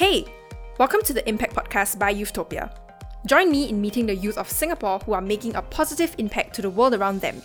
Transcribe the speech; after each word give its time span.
Hey, 0.00 0.24
welcome 0.78 1.02
to 1.02 1.12
the 1.12 1.28
Impact 1.28 1.54
Podcast 1.54 1.98
by 1.98 2.14
Youthtopia. 2.14 2.74
Join 3.26 3.50
me 3.50 3.68
in 3.68 3.82
meeting 3.82 4.06
the 4.06 4.16
youth 4.16 4.38
of 4.38 4.48
Singapore 4.48 4.98
who 5.00 5.12
are 5.12 5.20
making 5.20 5.54
a 5.56 5.60
positive 5.60 6.14
impact 6.16 6.54
to 6.54 6.62
the 6.62 6.70
world 6.70 6.94
around 6.94 7.20
them. 7.20 7.42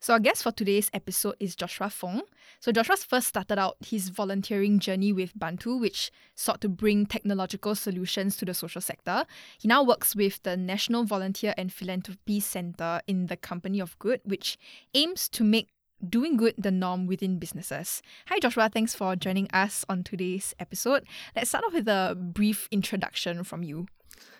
So, 0.00 0.14
our 0.14 0.20
guest 0.20 0.42
for 0.42 0.52
today's 0.52 0.90
episode 0.94 1.34
is 1.38 1.54
Joshua 1.54 1.90
Fong. 1.90 2.22
So, 2.60 2.72
Joshua 2.72 2.96
first 2.96 3.26
started 3.26 3.58
out 3.58 3.76
his 3.86 4.08
volunteering 4.08 4.78
journey 4.78 5.12
with 5.12 5.38
Bantu, 5.38 5.76
which 5.76 6.10
sought 6.34 6.62
to 6.62 6.70
bring 6.70 7.04
technological 7.04 7.74
solutions 7.74 8.38
to 8.38 8.46
the 8.46 8.54
social 8.54 8.80
sector. 8.80 9.26
He 9.60 9.68
now 9.68 9.82
works 9.82 10.16
with 10.16 10.42
the 10.44 10.56
National 10.56 11.04
Volunteer 11.04 11.52
and 11.58 11.70
Philanthropy 11.70 12.40
Centre 12.40 13.02
in 13.06 13.26
the 13.26 13.36
Company 13.36 13.80
of 13.80 13.98
Good, 13.98 14.22
which 14.24 14.56
aims 14.94 15.28
to 15.28 15.44
make 15.44 15.68
doing 16.06 16.36
good 16.36 16.54
the 16.58 16.70
norm 16.70 17.06
within 17.06 17.38
businesses. 17.38 18.02
Hi, 18.26 18.38
Joshua. 18.38 18.70
Thanks 18.72 18.94
for 18.94 19.16
joining 19.16 19.50
us 19.52 19.84
on 19.88 20.04
today's 20.04 20.54
episode. 20.58 21.04
Let's 21.34 21.50
start 21.50 21.64
off 21.64 21.74
with 21.74 21.88
a 21.88 22.16
brief 22.18 22.68
introduction 22.70 23.44
from 23.44 23.62
you. 23.62 23.86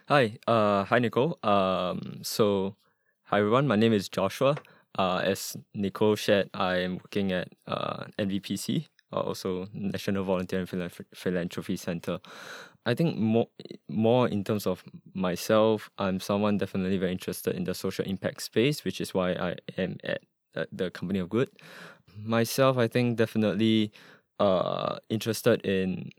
Hi, 0.08 0.38
uh, 0.46 0.84
hi 0.84 0.98
Nicole. 0.98 1.38
Um, 1.42 2.20
so, 2.22 2.76
hi 3.24 3.38
everyone. 3.38 3.66
My 3.66 3.76
name 3.76 3.92
is 3.92 4.08
Joshua. 4.08 4.56
Uh, 4.98 5.20
as 5.22 5.56
Nicole 5.74 6.16
shared, 6.16 6.50
I 6.54 6.76
am 6.76 6.94
working 6.96 7.30
at 7.32 7.48
uh, 7.66 8.04
NVPC, 8.18 8.86
uh, 9.12 9.20
also 9.20 9.68
National 9.72 10.24
Volunteer 10.24 10.60
and 10.60 10.92
Philanthropy 11.14 11.76
Center. 11.76 12.18
I 12.86 12.94
think 12.94 13.18
more 13.18 13.48
more 13.88 14.28
in 14.28 14.44
terms 14.44 14.66
of 14.66 14.82
myself, 15.12 15.90
I'm 15.98 16.20
someone 16.20 16.56
definitely 16.56 16.96
very 16.96 17.12
interested 17.12 17.54
in 17.54 17.64
the 17.64 17.74
social 17.74 18.04
impact 18.06 18.42
space, 18.42 18.84
which 18.84 19.00
is 19.00 19.12
why 19.12 19.32
I 19.32 19.56
am 19.76 19.98
at 20.04 20.22
the 20.72 20.90
company 20.90 21.18
of 21.18 21.28
good. 21.28 21.50
Myself, 22.24 22.78
I 22.78 22.88
think 22.88 23.16
definitely 23.16 23.92
uh, 24.40 24.98
interested 25.08 25.64
in 25.64 26.10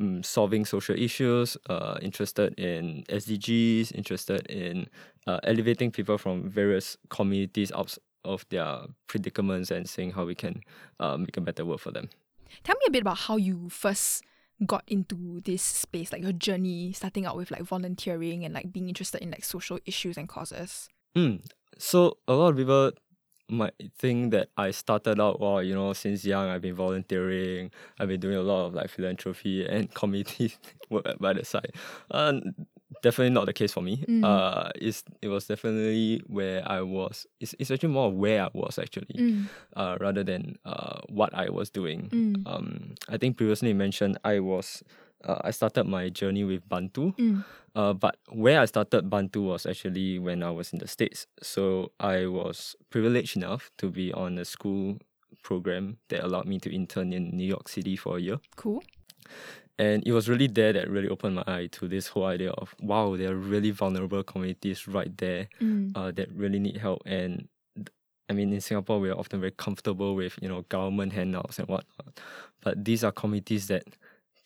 um, 0.00 0.22
solving 0.22 0.64
social 0.64 0.96
issues, 0.96 1.56
uh, 1.68 1.98
interested 2.02 2.58
in 2.58 3.04
SDGs, 3.08 3.94
interested 3.94 4.46
in 4.48 4.88
uh, 5.26 5.40
elevating 5.44 5.90
people 5.90 6.18
from 6.18 6.48
various 6.48 6.96
communities 7.10 7.70
out 7.72 7.96
of 8.24 8.46
their 8.48 8.80
predicaments 9.06 9.70
and 9.70 9.88
seeing 9.88 10.10
how 10.10 10.24
we 10.24 10.34
can 10.34 10.60
uh, 11.00 11.16
make 11.16 11.36
a 11.36 11.40
better 11.40 11.64
world 11.64 11.80
for 11.80 11.90
them. 11.90 12.08
Tell 12.62 12.74
me 12.76 12.84
a 12.88 12.90
bit 12.90 13.02
about 13.02 13.18
how 13.18 13.36
you 13.36 13.68
first 13.68 14.22
got 14.64 14.84
into 14.86 15.40
this 15.44 15.62
space, 15.62 16.12
like 16.12 16.22
your 16.22 16.32
journey, 16.32 16.92
starting 16.92 17.26
out 17.26 17.36
with 17.36 17.50
like 17.50 17.62
volunteering 17.62 18.44
and 18.44 18.54
like 18.54 18.72
being 18.72 18.88
interested 18.88 19.20
in 19.20 19.30
like 19.30 19.44
social 19.44 19.78
issues 19.84 20.16
and 20.16 20.28
causes. 20.28 20.88
Mm. 21.16 21.44
So 21.78 22.18
a 22.28 22.34
lot 22.34 22.50
of 22.50 22.56
people 22.56 22.92
might 23.48 23.74
thing 23.98 24.30
that 24.30 24.48
I 24.56 24.70
started 24.70 25.20
out 25.20 25.40
well, 25.40 25.62
you 25.62 25.74
know, 25.74 25.92
since 25.92 26.24
young 26.24 26.48
I've 26.48 26.62
been 26.62 26.74
volunteering, 26.74 27.70
I've 27.98 28.08
been 28.08 28.20
doing 28.20 28.36
a 28.36 28.42
lot 28.42 28.66
of 28.66 28.74
like 28.74 28.90
philanthropy 28.90 29.66
and 29.68 29.92
community 29.94 30.54
work 30.90 31.18
by 31.18 31.32
the 31.32 31.44
side. 31.44 31.72
Uh, 32.10 32.40
definitely 33.02 33.30
not 33.30 33.46
the 33.46 33.52
case 33.52 33.72
for 33.72 33.82
me. 33.82 34.04
Mm. 34.08 34.24
Uh, 34.24 34.70
it's 34.76 35.04
it 35.22 35.28
was 35.28 35.46
definitely 35.46 36.22
where 36.26 36.66
I 36.68 36.80
was. 36.80 37.26
It's, 37.40 37.54
it's 37.58 37.70
actually 37.70 37.90
more 37.90 38.10
where 38.10 38.44
I 38.44 38.50
was 38.52 38.78
actually, 38.78 39.14
mm. 39.16 39.46
uh, 39.76 39.98
rather 40.00 40.24
than 40.24 40.56
uh 40.64 41.00
what 41.08 41.34
I 41.34 41.50
was 41.50 41.70
doing. 41.70 42.08
Mm. 42.10 42.42
Um, 42.46 42.94
I 43.08 43.18
think 43.18 43.36
previously 43.36 43.72
mentioned 43.72 44.18
I 44.24 44.40
was 44.40 44.82
uh, 45.24 45.38
I 45.42 45.50
started 45.50 45.84
my 45.84 46.08
journey 46.08 46.44
with 46.44 46.68
Bantu. 46.68 47.12
Mm. 47.12 47.44
Uh, 47.74 47.92
but 47.92 48.18
where 48.28 48.60
I 48.60 48.66
started 48.66 49.10
Bantu 49.10 49.42
was 49.42 49.66
actually 49.66 50.18
when 50.18 50.42
I 50.42 50.50
was 50.50 50.72
in 50.72 50.78
the 50.78 50.86
States. 50.86 51.26
So 51.42 51.90
I 51.98 52.26
was 52.26 52.76
privileged 52.90 53.36
enough 53.36 53.70
to 53.78 53.90
be 53.90 54.12
on 54.12 54.38
a 54.38 54.44
school 54.44 54.98
program 55.42 55.98
that 56.08 56.24
allowed 56.24 56.46
me 56.46 56.58
to 56.60 56.72
intern 56.72 57.12
in 57.12 57.30
New 57.36 57.46
York 57.46 57.68
City 57.68 57.96
for 57.96 58.16
a 58.16 58.20
year. 58.20 58.38
Cool. 58.56 58.82
And 59.76 60.06
it 60.06 60.12
was 60.12 60.28
really 60.28 60.46
there 60.46 60.72
that 60.72 60.88
really 60.88 61.08
opened 61.08 61.34
my 61.34 61.44
eye 61.48 61.68
to 61.72 61.88
this 61.88 62.06
whole 62.06 62.26
idea 62.26 62.50
of 62.52 62.76
wow, 62.80 63.16
there 63.16 63.32
are 63.32 63.36
really 63.36 63.72
vulnerable 63.72 64.22
communities 64.22 64.86
right 64.86 65.16
there 65.18 65.48
mm. 65.60 65.90
uh, 65.96 66.12
that 66.12 66.30
really 66.32 66.60
need 66.60 66.76
help. 66.76 67.02
And 67.06 67.48
I 68.28 68.32
mean, 68.32 68.52
in 68.52 68.60
Singapore, 68.60 69.00
we 69.00 69.10
are 69.10 69.18
often 69.18 69.40
very 69.40 69.50
comfortable 69.50 70.14
with 70.14 70.38
you 70.40 70.48
know 70.48 70.62
government 70.68 71.12
handouts 71.12 71.58
and 71.58 71.68
whatnot, 71.68 72.20
but 72.62 72.84
these 72.84 73.02
are 73.02 73.10
communities 73.10 73.66
that 73.66 73.82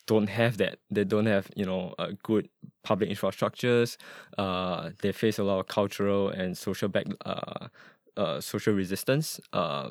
don't 0.08 0.28
have 0.28 0.56
that. 0.56 0.78
They 0.90 1.04
don't 1.04 1.26
have 1.26 1.46
you 1.54 1.64
know 1.64 1.94
a 1.98 2.14
good 2.14 2.48
public 2.82 3.10
infrastructures. 3.10 3.96
Uh, 4.36 4.90
they 5.02 5.12
face 5.12 5.38
a 5.38 5.44
lot 5.44 5.60
of 5.60 5.66
cultural 5.68 6.30
and 6.30 6.56
social 6.56 6.88
back 6.88 7.06
uh, 7.24 7.68
uh 8.16 8.40
social 8.40 8.74
resistance. 8.74 9.38
Uh, 9.52 9.90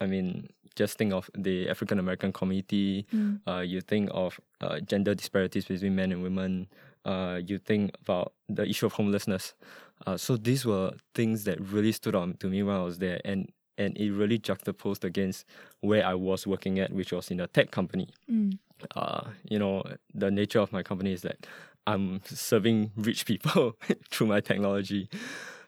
I 0.00 0.06
mean, 0.06 0.48
just 0.74 0.96
think 0.96 1.12
of 1.12 1.28
the 1.36 1.68
African 1.68 1.98
American 1.98 2.32
community. 2.32 3.06
Mm. 3.12 3.40
Uh, 3.46 3.60
you 3.60 3.80
think 3.80 4.08
of 4.12 4.40
uh, 4.60 4.80
gender 4.80 5.14
disparities 5.14 5.66
between 5.66 5.94
men 5.94 6.12
and 6.12 6.22
women. 6.22 6.68
Uh, 7.04 7.40
you 7.44 7.58
think 7.58 7.94
about 8.00 8.32
the 8.48 8.64
issue 8.66 8.86
of 8.86 8.92
homelessness. 8.92 9.54
Uh, 10.06 10.16
so 10.16 10.36
these 10.36 10.64
were 10.64 10.92
things 11.14 11.44
that 11.44 11.60
really 11.60 11.92
stood 11.92 12.16
out 12.16 12.40
to 12.40 12.46
me 12.48 12.62
when 12.62 12.76
I 12.76 12.82
was 12.82 12.98
there, 12.98 13.20
and 13.24 13.50
and 13.78 13.96
it 13.96 14.12
really 14.12 14.38
juxtaposed 14.38 15.04
against 15.04 15.44
where 15.80 16.04
I 16.04 16.14
was 16.14 16.46
working 16.46 16.78
at, 16.78 16.92
which 16.92 17.12
was 17.12 17.30
in 17.30 17.40
a 17.40 17.46
tech 17.46 17.70
company. 17.70 18.08
Mm 18.30 18.58
uh, 18.96 19.24
you 19.48 19.58
know, 19.58 19.82
the 20.14 20.30
nature 20.30 20.60
of 20.60 20.72
my 20.72 20.82
company 20.82 21.12
is 21.12 21.22
that 21.22 21.46
I'm 21.86 22.20
serving 22.24 22.92
rich 22.96 23.26
people 23.26 23.76
through 24.10 24.28
my 24.28 24.40
technology. 24.40 25.08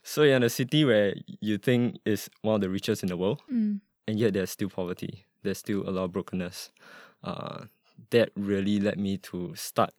So 0.02 0.22
you're 0.22 0.36
in 0.36 0.42
a 0.42 0.50
city 0.50 0.84
where 0.84 1.14
you 1.40 1.58
think 1.58 1.98
is 2.04 2.28
one 2.42 2.56
of 2.56 2.60
the 2.60 2.68
richest 2.68 3.02
in 3.02 3.08
the 3.08 3.16
world, 3.16 3.42
mm. 3.52 3.80
and 4.06 4.18
yet 4.18 4.34
there's 4.34 4.50
still 4.50 4.68
poverty. 4.68 5.24
There's 5.42 5.58
still 5.58 5.88
a 5.88 5.90
lot 5.90 6.04
of 6.04 6.12
brokenness. 6.12 6.70
Uh, 7.22 7.64
that 8.10 8.30
really 8.36 8.80
led 8.80 8.98
me 8.98 9.16
to 9.18 9.54
start 9.54 9.92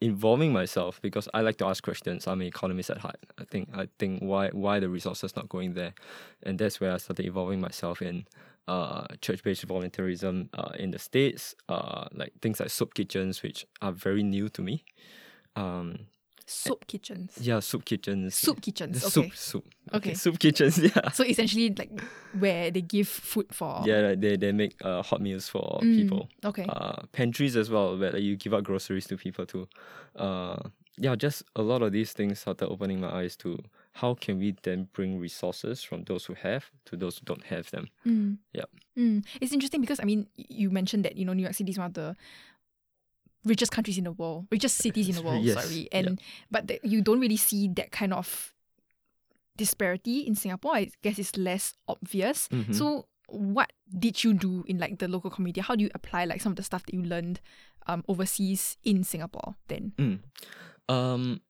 involving 0.00 0.52
myself 0.52 1.00
because 1.02 1.28
I 1.34 1.42
like 1.42 1.58
to 1.58 1.66
ask 1.66 1.82
questions. 1.84 2.26
I'm 2.26 2.40
an 2.40 2.46
economist 2.46 2.90
at 2.90 2.98
heart. 2.98 3.18
I 3.38 3.44
think 3.44 3.68
I 3.74 3.88
think 3.98 4.20
why 4.22 4.48
why 4.48 4.80
the 4.80 4.88
resources 4.88 5.36
not 5.36 5.48
going 5.48 5.74
there, 5.74 5.94
and 6.42 6.58
that's 6.58 6.80
where 6.80 6.92
I 6.92 6.96
started 6.98 7.26
involving 7.26 7.60
myself 7.60 8.02
in 8.02 8.26
uh, 8.68 9.06
church-based 9.20 9.66
volunteerism 9.66 10.48
uh, 10.54 10.72
in 10.78 10.90
the 10.92 10.98
states, 10.98 11.54
uh, 11.68 12.06
like 12.12 12.32
things 12.40 12.60
like 12.60 12.70
soup 12.70 12.94
kitchens, 12.94 13.42
which 13.42 13.66
are 13.82 13.92
very 13.92 14.22
new 14.22 14.48
to 14.50 14.62
me. 14.62 14.84
Um, 15.56 16.06
soup 16.50 16.86
kitchens. 16.86 17.38
Yeah, 17.40 17.60
soup 17.60 17.84
kitchens. 17.84 18.34
Soup 18.34 18.60
kitchens. 18.60 18.96
Okay. 18.96 19.10
Soup, 19.10 19.36
soup. 19.36 19.64
Okay. 19.88 19.96
okay. 20.10 20.14
Soup 20.14 20.38
kitchens. 20.38 20.78
Yeah. 20.90 21.10
So 21.10 21.24
essentially, 21.24 21.74
like 21.76 22.00
where 22.38 22.70
they 22.70 22.80
give 22.80 23.08
food 23.08 23.54
for. 23.54 23.82
Yeah, 23.86 24.14
they 24.14 24.36
they 24.36 24.52
make 24.52 24.74
uh, 24.84 25.02
hot 25.02 25.20
meals 25.20 25.48
for 25.48 25.80
mm, 25.82 25.96
people. 25.96 26.28
Okay. 26.44 26.66
Uh, 26.68 27.02
pantries 27.12 27.56
as 27.56 27.70
well, 27.70 27.96
where 27.96 28.12
like, 28.12 28.22
you 28.22 28.36
give 28.36 28.54
out 28.54 28.64
groceries 28.64 29.06
to 29.06 29.16
people 29.16 29.46
too. 29.46 29.68
Uh, 30.16 30.56
yeah, 30.96 31.14
just 31.16 31.44
a 31.56 31.62
lot 31.62 31.82
of 31.82 31.92
these 31.92 32.12
things 32.12 32.40
started 32.40 32.68
opening 32.68 33.00
my 33.00 33.10
eyes 33.10 33.36
to 33.36 33.58
how 33.92 34.14
can 34.14 34.38
we 34.38 34.54
then 34.62 34.88
bring 34.92 35.18
resources 35.18 35.82
from 35.82 36.04
those 36.04 36.24
who 36.26 36.34
have 36.34 36.70
to 36.86 36.96
those 36.96 37.18
who 37.18 37.24
don't 37.24 37.44
have 37.44 37.70
them. 37.70 37.88
Mm. 38.06 38.38
Yeah. 38.52 38.64
Mm. 38.98 39.24
It's 39.40 39.52
interesting 39.52 39.80
because 39.80 40.00
I 40.00 40.04
mean, 40.04 40.26
you 40.36 40.70
mentioned 40.70 41.04
that 41.04 41.16
you 41.16 41.24
know 41.24 41.32
New 41.32 41.42
York 41.42 41.54
City 41.54 41.70
is 41.70 41.78
one 41.78 41.86
of 41.86 41.94
the 41.94 42.16
richest 43.44 43.72
countries 43.72 43.98
in 43.98 44.04
the 44.04 44.12
world, 44.12 44.46
richest 44.50 44.76
cities 44.76 45.08
in 45.08 45.14
the 45.14 45.22
world. 45.22 45.42
yes. 45.44 45.64
Sorry, 45.64 45.88
and 45.92 46.20
but 46.50 46.84
you 46.84 47.02
don't 47.02 47.20
really 47.20 47.36
see 47.36 47.68
that 47.68 47.90
kind 47.90 48.12
of 48.12 48.54
disparity 49.56 50.20
in 50.20 50.34
Singapore. 50.34 50.74
I 50.74 50.90
guess 51.02 51.18
it's 51.18 51.36
less 51.36 51.74
obvious. 51.88 52.48
Mm-hmm. 52.48 52.72
So, 52.72 53.06
what 53.28 53.72
did 53.98 54.24
you 54.24 54.34
do 54.34 54.64
in 54.66 54.78
like 54.78 54.98
the 54.98 55.08
local 55.08 55.30
community? 55.30 55.60
How 55.60 55.74
do 55.74 55.84
you 55.84 55.90
apply 55.94 56.24
like 56.24 56.40
some 56.40 56.52
of 56.52 56.56
the 56.56 56.62
stuff 56.62 56.84
that 56.86 56.94
you 56.94 57.02
learned 57.02 57.40
um, 57.86 58.04
overseas 58.08 58.76
in 58.84 59.04
Singapore 59.04 59.56
then? 59.68 59.92
Mm. 59.98 60.20
Um, 60.88 61.40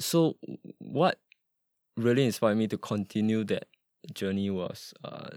so 0.00 0.36
what 0.78 1.18
really 1.96 2.24
inspired 2.24 2.56
me 2.56 2.68
to 2.68 2.78
continue 2.78 3.44
that 3.44 3.66
journey 4.12 4.50
was 4.50 4.92
uh, 5.04 5.30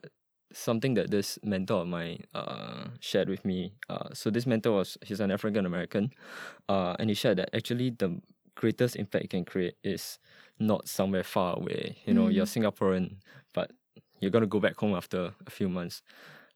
something 0.58 0.94
that 0.96 1.12
this 1.12 1.40
mentor 1.44 1.82
of 1.82 1.88
mine 1.88 2.24
uh, 2.34 2.88
shared 3.00 3.30
with 3.30 3.46
me. 3.46 3.74
Uh, 3.90 4.10
so 4.14 4.30
this 4.30 4.46
mentor 4.46 4.72
was 4.72 4.98
he's 5.06 5.20
an 5.20 5.32
African 5.32 5.66
American, 5.66 6.12
uh, 6.70 6.96
and 7.00 7.10
he 7.10 7.14
shared 7.14 7.38
that 7.38 7.56
actually 7.56 7.92
the 7.92 8.20
greatest 8.56 8.96
impact 8.96 9.24
you 9.24 9.30
can 9.30 9.46
create 9.46 9.76
is 9.84 10.20
not 10.60 10.88
somewhere 10.88 11.24
far 11.24 11.58
away. 11.58 11.98
You 12.06 12.14
know, 12.14 12.26
mm. 12.26 12.34
you're 12.34 12.46
Singaporean, 12.46 13.18
but 13.54 13.72
you're 14.20 14.32
gonna 14.32 14.48
go 14.48 14.60
back 14.60 14.78
home 14.78 14.96
after 14.96 15.34
a 15.46 15.50
few 15.50 15.70
months. 15.70 16.02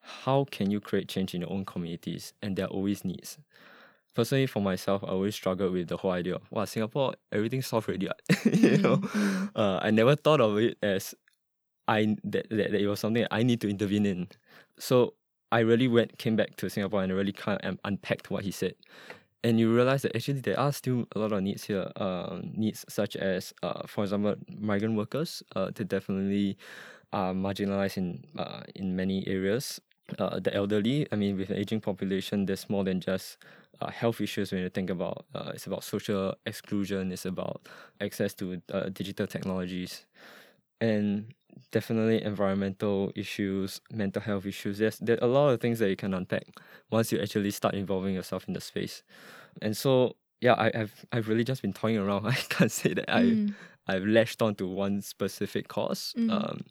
How 0.02 0.46
can 0.50 0.72
you 0.72 0.80
create 0.80 1.08
change 1.08 1.36
in 1.36 1.42
your 1.42 1.52
own 1.52 1.64
communities? 1.64 2.34
And 2.42 2.56
there 2.56 2.66
are 2.66 2.70
always 2.70 3.06
needs 3.06 3.38
personally 4.14 4.48
for 4.48 4.62
myself, 4.62 5.04
I 5.04 5.08
always 5.08 5.36
struggled 5.36 5.74
with 5.74 5.88
the 5.88 5.98
whole 5.98 6.12
idea 6.12 6.36
of 6.36 6.42
wow, 6.52 6.66
Singapore, 6.66 7.14
everything's 7.32 7.68
solved 7.68 7.90
already. 7.90 8.10
you 8.46 8.78
know, 8.78 8.98
mm-hmm. 8.98 9.46
uh, 9.56 9.80
I 9.82 9.92
never 9.92 10.16
thought 10.16 10.42
of 10.42 10.58
it 10.58 10.78
as 10.82 11.16
I 11.92 12.16
that, 12.24 12.50
that, 12.50 12.72
that 12.72 12.82
it 12.82 12.88
was 12.88 13.00
something 13.00 13.26
I 13.32 13.44
need 13.44 13.60
to 13.62 13.70
intervene 13.70 14.06
in. 14.06 14.28
So 14.80 15.14
I 15.52 15.60
really 15.60 15.88
went 15.88 16.18
came 16.18 16.36
back 16.36 16.56
to 16.58 16.70
Singapore 16.70 17.04
and 17.04 17.14
really 17.14 17.34
kind 17.34 17.60
of 17.64 17.78
unpacked 17.84 18.32
what 18.32 18.44
he 18.44 18.52
said. 18.52 18.76
And 19.44 19.60
you 19.60 19.74
realize 19.74 20.04
that 20.04 20.16
actually 20.16 20.42
there 20.42 20.60
are 20.60 20.72
still 20.72 21.06
a 21.16 21.20
lot 21.20 21.32
of 21.32 21.42
needs 21.42 21.64
here. 21.66 21.92
Uh, 21.96 22.40
needs 22.44 22.86
such 22.88 23.16
as, 23.16 23.54
uh, 23.64 23.88
for 23.88 24.04
example, 24.04 24.36
migrant 24.60 24.96
workers. 24.96 25.44
Uh, 25.56 25.72
they 25.76 25.84
definitely 25.84 26.58
are 27.12 27.34
marginalized 27.34 27.98
in 27.98 28.24
uh, 28.38 28.62
in 28.76 28.96
many 28.96 29.28
areas 29.28 29.82
uh, 30.20 30.40
the 30.40 30.54
elderly. 30.54 31.08
I 31.12 31.16
mean, 31.16 31.38
with 31.38 31.50
an 31.50 31.58
aging 31.58 31.82
population, 31.82 32.46
there's 32.46 32.70
more 32.70 32.84
than 32.84 33.02
just 33.02 33.38
uh, 33.82 33.90
health 33.90 34.22
issues 34.22 34.52
when 34.52 34.62
you 34.62 34.70
think 34.70 34.90
about 34.90 35.26
uh, 35.34 35.52
it's 35.54 35.68
about 35.68 35.84
social 35.84 36.36
exclusion, 36.46 37.12
it's 37.12 37.26
about 37.26 37.68
access 38.00 38.34
to 38.36 38.62
uh, 38.74 38.90
digital 38.90 39.28
technologies, 39.28 40.06
and 40.80 41.34
definitely 41.72 42.24
environmental 42.24 43.12
issues, 43.16 43.82
mental 43.92 44.22
health 44.22 44.46
issues. 44.46 44.78
There's 44.78 44.98
there 45.00 45.18
are 45.22 45.28
a 45.28 45.32
lot 45.32 45.50
of 45.50 45.62
things 45.62 45.80
that 45.80 45.90
you 45.90 45.96
can 45.96 46.14
unpack 46.14 46.46
once 46.90 47.12
you 47.12 47.20
actually 47.20 47.52
start 47.52 47.76
involving 47.76 48.14
yourself 48.14 48.48
in 48.48 48.54
the 48.54 48.62
space. 48.62 49.04
And 49.62 49.76
so 49.76 50.16
yeah, 50.42 50.56
I, 50.58 50.72
have 50.74 51.06
I've 51.12 51.28
really 51.28 51.44
just 51.44 51.62
been 51.62 51.74
toying 51.74 51.98
around. 51.98 52.28
I 52.28 52.34
can't 52.34 52.72
say 52.72 52.94
that 52.94 53.08
mm. 53.08 53.54
I 53.88 53.94
I've 53.94 54.06
latched 54.06 54.42
onto 54.42 54.68
one 54.68 55.02
specific 55.02 55.68
cause. 55.68 56.14
Mm. 56.18 56.32
Um, 56.32 56.66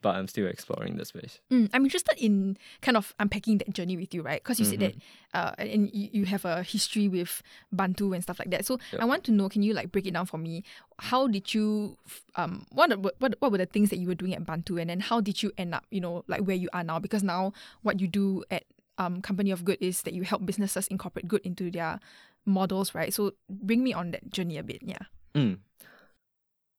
but 0.00 0.14
I'm 0.14 0.28
still 0.28 0.46
exploring 0.46 0.96
the 0.96 1.04
space. 1.04 1.40
Mm, 1.50 1.70
I'm 1.72 1.84
interested 1.84 2.14
in 2.18 2.56
kind 2.82 2.96
of 2.96 3.14
unpacking 3.18 3.58
that 3.58 3.72
journey 3.72 3.96
with 3.96 4.14
you, 4.14 4.22
right? 4.22 4.42
Because 4.42 4.60
you 4.60 4.66
mm-hmm. 4.66 4.80
said 4.80 4.94
that, 5.32 5.38
uh, 5.38 5.54
and 5.58 5.90
you, 5.92 6.08
you 6.12 6.24
have 6.26 6.44
a 6.44 6.62
history 6.62 7.08
with 7.08 7.42
Bantu 7.72 8.12
and 8.12 8.22
stuff 8.22 8.38
like 8.38 8.50
that. 8.50 8.64
So 8.64 8.78
yep. 8.92 9.02
I 9.02 9.04
want 9.04 9.24
to 9.24 9.32
know, 9.32 9.48
can 9.48 9.62
you 9.62 9.74
like 9.74 9.90
break 9.90 10.06
it 10.06 10.14
down 10.14 10.26
for 10.26 10.38
me? 10.38 10.62
How 11.00 11.26
did 11.26 11.52
you, 11.52 11.96
um, 12.36 12.66
what, 12.70 12.96
what 12.98 13.34
what 13.40 13.52
were 13.52 13.58
the 13.58 13.66
things 13.66 13.90
that 13.90 13.98
you 13.98 14.08
were 14.08 14.14
doing 14.14 14.34
at 14.34 14.46
Bantu, 14.46 14.78
and 14.78 14.88
then 14.88 15.00
how 15.00 15.20
did 15.20 15.42
you 15.42 15.52
end 15.58 15.74
up, 15.74 15.84
you 15.90 16.00
know, 16.00 16.24
like 16.28 16.42
where 16.42 16.56
you 16.56 16.68
are 16.72 16.84
now? 16.84 16.98
Because 16.98 17.22
now 17.22 17.52
what 17.82 18.00
you 18.00 18.06
do 18.06 18.44
at 18.50 18.64
um, 18.98 19.20
Company 19.22 19.50
of 19.50 19.64
Good 19.64 19.78
is 19.80 20.02
that 20.02 20.14
you 20.14 20.22
help 20.22 20.46
businesses 20.46 20.86
incorporate 20.88 21.28
good 21.28 21.42
into 21.44 21.70
their 21.70 21.98
models, 22.46 22.94
right? 22.94 23.12
So 23.12 23.32
bring 23.48 23.82
me 23.82 23.92
on 23.92 24.12
that 24.12 24.30
journey 24.30 24.58
a 24.58 24.62
bit, 24.62 24.82
yeah. 24.82 24.98
Mm. 25.34 25.58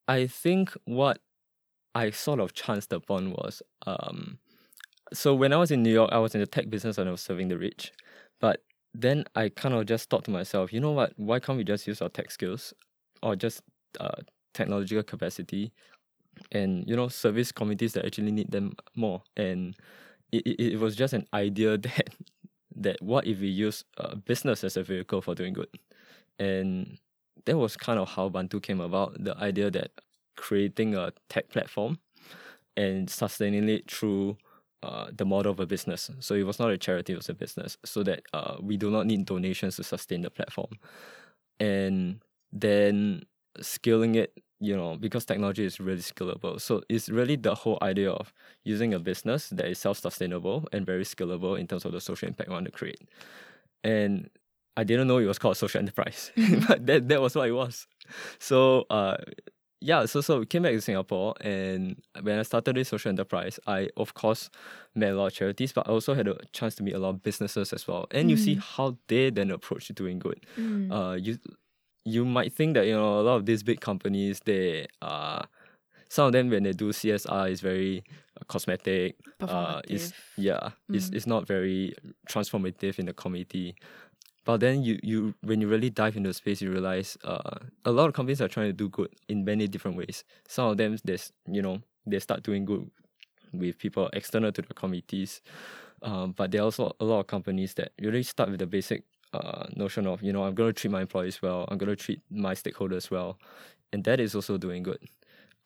I 0.07 0.25
think 0.25 0.75
what 0.85 1.19
I 1.95 2.11
sort 2.11 2.39
of 2.39 2.53
chanced 2.53 2.93
upon 2.93 3.31
was 3.31 3.61
um, 3.85 4.39
so 5.13 5.33
when 5.33 5.53
I 5.53 5.57
was 5.57 5.71
in 5.71 5.83
New 5.83 5.91
York, 5.91 6.11
I 6.11 6.19
was 6.19 6.35
in 6.35 6.41
the 6.41 6.47
tech 6.47 6.69
business 6.69 6.97
and 6.97 7.07
I 7.07 7.11
was 7.11 7.21
serving 7.21 7.47
the 7.47 7.57
rich. 7.57 7.91
But 8.39 8.63
then 8.93 9.25
I 9.35 9.49
kind 9.49 9.73
of 9.73 9.85
just 9.85 10.09
thought 10.09 10.23
to 10.25 10.31
myself, 10.31 10.71
you 10.71 10.79
know 10.79 10.91
what? 10.91 11.13
Why 11.17 11.39
can't 11.39 11.57
we 11.57 11.63
just 11.63 11.87
use 11.87 12.01
our 12.01 12.09
tech 12.09 12.31
skills 12.31 12.73
or 13.23 13.35
just 13.35 13.61
uh, 13.99 14.21
technological 14.53 15.03
capacity 15.03 15.71
and 16.51 16.87
you 16.87 16.95
know 16.95 17.07
service 17.07 17.51
communities 17.51 17.93
that 17.93 18.05
actually 18.05 18.31
need 18.31 18.51
them 18.51 18.73
more? 18.95 19.23
And 19.35 19.75
it, 20.31 20.45
it, 20.45 20.73
it 20.73 20.79
was 20.79 20.95
just 20.95 21.13
an 21.13 21.27
idea 21.33 21.77
that 21.77 22.09
that 22.75 23.01
what 23.01 23.25
if 23.25 23.39
we 23.39 23.47
use 23.47 23.83
uh, 23.97 24.15
business 24.15 24.63
as 24.63 24.77
a 24.77 24.83
vehicle 24.83 25.21
for 25.21 25.35
doing 25.35 25.53
good? 25.53 25.69
And 26.37 26.97
that 27.45 27.57
was 27.57 27.75
kind 27.75 27.99
of 27.99 28.09
how 28.09 28.29
Bantu 28.29 28.59
came 28.59 28.79
about. 28.79 29.21
The 29.23 29.35
idea 29.37 29.71
that 29.71 29.91
creating 30.39 30.95
a 30.95 31.11
tech 31.27 31.49
platform 31.49 31.99
and 32.77 33.09
sustaining 33.09 33.67
it 33.67 33.91
through 33.91 34.37
uh, 34.81 35.07
the 35.11 35.25
model 35.25 35.51
of 35.51 35.59
a 35.59 35.65
business. 35.65 36.09
So 36.21 36.33
it 36.35 36.43
was 36.43 36.59
not 36.59 36.71
a 36.71 36.77
charity, 36.77 37.13
it 37.13 37.17
was 37.17 37.27
a 37.27 37.33
business, 37.33 37.77
so 37.83 38.01
that 38.03 38.21
uh, 38.33 38.55
we 38.61 38.77
do 38.77 38.89
not 38.89 39.05
need 39.05 39.25
donations 39.25 39.75
to 39.75 39.83
sustain 39.83 40.21
the 40.21 40.29
platform. 40.29 40.79
And 41.59 42.21
then 42.53 43.23
scaling 43.59 44.15
it, 44.15 44.41
you 44.61 44.75
know, 44.75 44.95
because 44.95 45.25
technology 45.25 45.65
is 45.65 45.81
really 45.81 46.01
scalable. 46.01 46.61
So 46.61 46.81
it's 46.87 47.09
really 47.09 47.35
the 47.35 47.53
whole 47.53 47.77
idea 47.81 48.11
of 48.11 48.33
using 48.63 48.93
a 48.93 48.99
business 48.99 49.49
that 49.49 49.65
is 49.65 49.79
self 49.79 49.99
sustainable 49.99 50.65
and 50.71 50.85
very 50.85 51.03
scalable 51.03 51.59
in 51.59 51.67
terms 51.67 51.83
of 51.83 51.91
the 51.91 51.99
social 51.99 52.29
impact 52.29 52.47
we 52.47 52.53
want 52.53 52.65
to 52.65 52.71
create. 52.71 53.01
And 53.83 54.29
I 54.77 54.85
didn't 54.85 55.09
know 55.09 55.17
it 55.17 55.25
was 55.25 55.39
called 55.39 55.57
social 55.57 55.79
enterprise, 55.79 56.31
but 56.67 56.85
that, 56.85 57.09
that 57.09 57.21
was 57.21 57.35
what 57.35 57.49
it 57.49 57.51
was. 57.51 57.85
So 58.39 58.85
uh, 58.89 59.17
yeah, 59.81 60.05
so 60.05 60.21
so 60.21 60.39
we 60.39 60.45
came 60.45 60.63
back 60.63 60.73
to 60.73 60.81
Singapore, 60.81 61.35
and 61.39 62.01
when 62.21 62.37
I 62.37 62.43
started 62.43 62.75
this 62.75 62.89
social 62.89 63.09
enterprise, 63.09 63.59
I 63.65 63.89
of 63.95 64.13
course 64.13 64.49
met 64.93 65.11
a 65.11 65.15
lot 65.15 65.27
of 65.27 65.33
charities, 65.33 65.71
but 65.71 65.87
I 65.87 65.91
also 65.91 66.13
had 66.13 66.27
a 66.27 66.37
chance 66.51 66.75
to 66.75 66.83
meet 66.83 66.95
a 66.95 66.99
lot 66.99 67.09
of 67.09 67.23
businesses 67.23 67.71
as 67.71 67.87
well. 67.87 68.05
And 68.11 68.27
mm. 68.27 68.31
you 68.31 68.37
see 68.37 68.55
mm. 68.55 68.59
how 68.59 68.97
they 69.07 69.29
then 69.29 69.51
approach 69.51 69.87
doing 69.89 70.19
good. 70.19 70.45
Mm. 70.57 70.91
Uh, 70.91 71.15
you 71.15 71.37
you 72.03 72.25
might 72.25 72.53
think 72.53 72.73
that 72.73 72.87
you 72.87 72.93
know 72.93 73.19
a 73.19 73.23
lot 73.23 73.35
of 73.35 73.45
these 73.45 73.63
big 73.63 73.79
companies, 73.79 74.41
they 74.45 74.87
uh, 75.01 75.43
some 76.09 76.25
of 76.25 76.33
them 76.33 76.49
when 76.49 76.63
they 76.63 76.73
do 76.73 76.89
CSR 76.89 77.49
is 77.49 77.61
very 77.61 78.03
uh, 78.35 78.43
cosmetic. 78.47 79.15
Uh, 79.39 79.81
is 79.87 80.11
yeah, 80.35 80.71
mm. 80.91 80.95
it's 80.95 81.09
it's 81.09 81.27
not 81.27 81.47
very 81.47 81.95
transformative 82.27 82.99
in 82.99 83.05
the 83.05 83.13
community. 83.13 83.75
But 84.45 84.61
then 84.61 84.83
you, 84.83 84.99
you 85.03 85.35
when 85.41 85.61
you 85.61 85.67
really 85.67 85.89
dive 85.89 86.15
into 86.15 86.29
the 86.29 86.33
space, 86.33 86.61
you 86.61 86.71
realize 86.71 87.17
uh, 87.23 87.59
a 87.85 87.91
lot 87.91 88.07
of 88.07 88.13
companies 88.13 88.41
are 88.41 88.47
trying 88.47 88.67
to 88.67 88.73
do 88.73 88.89
good 88.89 89.09
in 89.27 89.45
many 89.45 89.67
different 89.67 89.97
ways. 89.97 90.23
Some 90.47 90.69
of 90.69 90.77
them, 90.77 90.97
there's 91.03 91.31
you 91.47 91.61
know 91.61 91.81
they 92.05 92.19
start 92.19 92.43
doing 92.43 92.65
good 92.65 92.89
with 93.53 93.77
people 93.77 94.09
external 94.13 94.51
to 94.51 94.61
the 94.61 94.73
committees, 94.73 95.41
um, 96.01 96.31
but 96.31 96.51
there 96.51 96.61
are 96.61 96.65
also 96.65 96.95
a 96.99 97.05
lot 97.05 97.19
of 97.19 97.27
companies 97.27 97.73
that 97.75 97.91
really 97.99 98.23
start 98.23 98.49
with 98.49 98.59
the 98.59 98.67
basic 98.67 99.03
uh, 99.33 99.67
notion 99.75 100.07
of 100.07 100.23
you 100.23 100.33
know 100.33 100.43
I'm 100.43 100.55
going 100.55 100.73
to 100.73 100.79
treat 100.79 100.91
my 100.91 101.01
employees 101.01 101.41
well, 101.41 101.65
I'm 101.69 101.77
going 101.77 101.89
to 101.89 101.95
treat 101.95 102.21
my 102.29 102.53
stakeholders 102.53 103.11
well, 103.11 103.37
and 103.93 104.03
that 104.05 104.19
is 104.19 104.35
also 104.35 104.57
doing 104.57 104.83
good. 104.83 104.99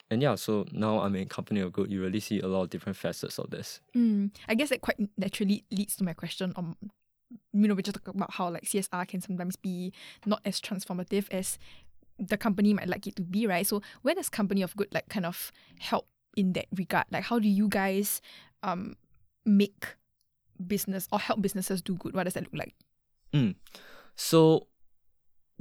And 0.10 0.22
yeah, 0.22 0.36
so 0.36 0.66
now 0.72 1.00
I'm 1.00 1.16
in 1.16 1.28
company 1.28 1.62
of 1.62 1.72
good. 1.72 1.92
You 1.92 2.02
really 2.02 2.20
see 2.20 2.40
a 2.40 2.48
lot 2.48 2.64
of 2.64 2.70
different 2.70 2.98
facets 2.98 3.40
of 3.40 3.50
this. 3.50 3.80
Mm, 3.96 4.32
I 4.48 4.54
guess 4.54 4.70
that 4.70 4.82
quite 4.82 4.98
naturally 5.18 5.64
leads 5.72 5.96
to 5.96 6.04
my 6.04 6.14
question 6.14 6.54
on 6.56 6.76
you 7.54 7.68
know, 7.68 7.74
we 7.74 7.84
just 7.84 7.96
talk 7.96 8.14
about 8.14 8.34
how 8.34 8.50
like 8.50 8.64
CSR 8.64 9.08
can 9.08 9.22
sometimes 9.22 9.56
be 9.56 9.94
not 10.26 10.42
as 10.46 10.60
transformative 10.60 11.28
as 11.32 11.58
the 12.20 12.38
company 12.38 12.74
might 12.74 12.88
like 12.88 13.08
it 13.08 13.16
to 13.16 13.24
be, 13.24 13.48
right? 13.48 13.66
So 13.66 13.82
where 14.02 14.16
does 14.16 14.30
company 14.30 14.62
of 14.62 14.76
good 14.76 14.94
like 14.94 15.10
kind 15.10 15.26
of 15.26 15.52
help 15.80 16.08
in 16.36 16.54
that 16.54 16.68
regard? 16.76 17.06
Like 17.12 17.24
how 17.24 17.40
do 17.40 17.48
you 17.48 17.68
guys 17.68 18.22
um 18.62 18.96
make 19.46 19.86
business 20.66 21.08
or 21.12 21.20
help 21.20 21.42
businesses 21.42 21.82
do 21.82 21.96
good? 21.96 22.14
What 22.14 22.24
does 22.24 22.34
that 22.34 22.44
look 22.44 22.54
like? 22.54 22.76
Mm. 23.34 23.56
So 24.16 24.68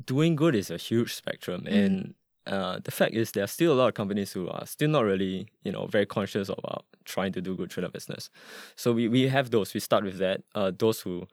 doing 0.04 0.36
good 0.36 0.54
is 0.54 0.70
a 0.70 0.76
huge 0.76 1.14
spectrum 1.14 1.62
mm. 1.62 1.72
and 1.72 2.14
uh, 2.46 2.80
the 2.82 2.90
fact 2.90 3.14
is 3.14 3.30
there 3.32 3.44
are 3.44 3.48
still 3.48 3.72
a 3.72 3.74
lot 3.74 3.88
of 3.88 3.94
companies 3.94 4.32
who 4.32 4.48
are 4.48 4.66
still 4.66 4.88
not 4.88 5.04
really 5.04 5.46
you 5.62 5.70
know 5.70 5.86
very 5.86 6.06
conscious 6.06 6.48
about 6.48 6.84
trying 7.04 7.32
to 7.32 7.40
do 7.40 7.54
good 7.56 7.70
through 7.70 7.82
their 7.82 7.90
business 7.90 8.30
so 8.74 8.92
we, 8.92 9.06
we 9.06 9.28
have 9.28 9.50
those 9.50 9.72
we 9.74 9.80
start 9.80 10.02
with 10.02 10.18
that 10.18 10.42
uh, 10.54 10.72
those 10.76 11.00
who 11.00 11.26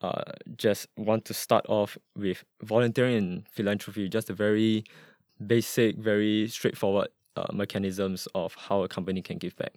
uh, 0.00 0.32
just 0.56 0.86
want 0.96 1.24
to 1.26 1.34
start 1.34 1.64
off 1.68 1.98
with 2.16 2.44
volunteering 2.62 3.16
and 3.16 3.48
philanthropy, 3.48 4.08
just 4.08 4.30
a 4.30 4.32
very 4.32 4.84
basic, 5.44 5.96
very 5.96 6.48
straightforward 6.48 7.08
uh, 7.36 7.46
mechanisms 7.52 8.28
of 8.34 8.54
how 8.54 8.82
a 8.82 8.88
company 8.88 9.22
can 9.22 9.38
give 9.38 9.56
back. 9.56 9.74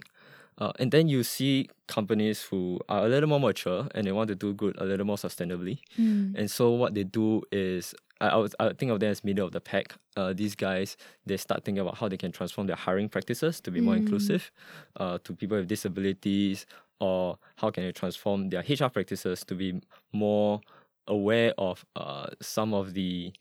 Uh, 0.58 0.72
and 0.80 0.92
then 0.92 1.08
you 1.08 1.24
see 1.24 1.70
companies 1.88 2.44
who 2.44 2.80
are 2.90 3.06
a 3.06 3.10
little 3.10 3.30
more 3.30 3.40
mature 3.40 3.88
and 3.96 4.06
they 4.06 4.12
want 4.12 4.28
to 4.28 4.36
do 4.36 4.54
good 4.54 4.76
a 4.80 4.86
little 4.86 5.06
more 5.06 5.16
sustainably. 5.16 5.80
Mm. 6.00 6.38
And 6.38 6.52
so 6.52 6.72
what 6.72 6.94
they 6.94 7.04
do 7.04 7.42
is 7.52 7.96
I, 8.20 8.28
I, 8.28 8.36
would, 8.36 8.56
I 8.60 8.66
would 8.66 8.78
think 8.78 8.92
of 8.92 9.00
them 9.00 9.10
as 9.10 9.24
middle 9.24 9.46
of 9.46 9.54
the 9.54 9.62
pack. 9.62 9.96
Uh, 10.16 10.34
these 10.34 10.56
guys, 10.56 10.98
they 11.26 11.38
start 11.38 11.64
thinking 11.64 11.82
about 11.82 11.98
how 11.98 12.08
they 12.08 12.18
can 12.18 12.32
transform 12.32 12.68
their 12.68 12.76
hiring 12.76 13.10
practices 13.10 13.60
to 13.62 13.72
be 13.72 13.80
mm. 13.80 13.86
more 13.86 13.96
inclusive 13.96 14.52
uh, 14.98 15.18
to 15.24 15.34
people 15.34 15.58
with 15.58 15.68
disabilities 15.68 16.66
or 17.02 17.38
how 17.58 17.72
can 17.72 17.84
they 17.84 17.92
transform 17.92 18.50
their 18.50 18.62
HR 18.62 18.90
practices 18.90 19.44
to 19.46 19.56
be 19.56 19.82
more 20.14 20.62
aware 21.08 21.54
of 21.58 21.84
uh, 21.96 22.28
some 22.42 22.74
of 22.74 22.94
the 22.94 23.34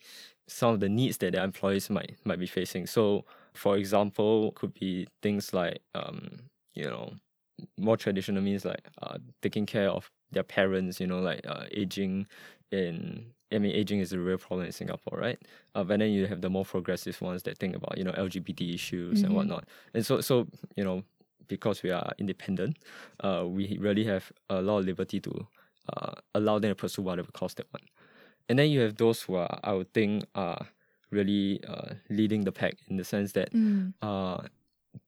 some 0.49 0.75
of 0.75 0.81
the 0.81 0.89
needs 0.89 1.19
that 1.19 1.33
their 1.33 1.45
employees 1.45 1.91
might 1.91 2.17
might 2.25 2.41
be 2.41 2.47
facing. 2.47 2.87
So, 2.87 3.25
for 3.55 3.77
example, 3.77 4.53
could 4.53 4.75
be 4.75 5.07
things 5.23 5.53
like 5.53 5.83
um, 5.95 6.41
you 6.75 6.87
know 6.87 7.13
more 7.79 7.97
traditional 7.97 8.43
means 8.43 8.65
like 8.65 8.89
uh, 9.03 9.19
taking 9.43 9.67
care 9.67 9.91
of 9.91 10.11
their 10.33 10.43
parents. 10.43 10.99
You 10.99 11.07
know, 11.07 11.21
like 11.21 11.47
uh, 11.47 11.67
aging 11.71 12.27
in 12.73 13.27
I 13.53 13.59
mean, 13.59 13.75
aging 13.75 14.01
is 14.01 14.13
a 14.13 14.19
real 14.19 14.39
problem 14.39 14.67
in 14.67 14.73
Singapore, 14.73 15.19
right? 15.19 15.39
Uh, 15.75 15.85
but 15.85 15.99
then 15.99 16.11
you 16.11 16.27
have 16.27 16.41
the 16.41 16.51
more 16.51 16.65
progressive 16.65 17.21
ones 17.21 17.43
that 17.43 17.59
think 17.59 17.75
about, 17.75 17.99
you 17.99 18.05
know, 18.05 18.13
LGBT 18.13 18.75
issues 18.75 19.19
mm-hmm. 19.19 19.27
and 19.27 19.35
whatnot. 19.35 19.65
And 19.93 20.07
so, 20.07 20.21
so 20.21 20.47
you 20.77 20.85
know, 20.85 21.03
because 21.51 21.83
we 21.83 21.91
are 21.91 22.13
independent, 22.19 22.79
uh, 23.21 23.45
we 23.47 23.77
really 23.79 24.05
have 24.05 24.33
a 24.49 24.63
lot 24.63 24.79
of 24.79 24.87
liberty 24.87 25.21
to 25.21 25.47
uh, 25.93 26.13
allow 26.35 26.59
them 26.59 26.71
to 26.71 26.75
pursue 26.75 27.03
whatever 27.03 27.31
course 27.33 27.55
they 27.55 27.65
want. 27.75 27.85
And 28.49 28.59
then 28.59 28.71
you 28.71 28.81
have 28.81 28.97
those 28.97 29.21
who 29.23 29.35
are, 29.35 29.61
I 29.63 29.73
would 29.75 29.93
think, 29.93 30.25
are 30.35 30.67
really 31.11 31.61
uh, 31.69 31.95
leading 32.09 32.45
the 32.45 32.53
pack 32.53 32.75
in 32.89 32.97
the 32.97 33.05
sense 33.05 33.33
that 33.33 33.53
mm. 33.53 33.93
uh, 34.01 34.39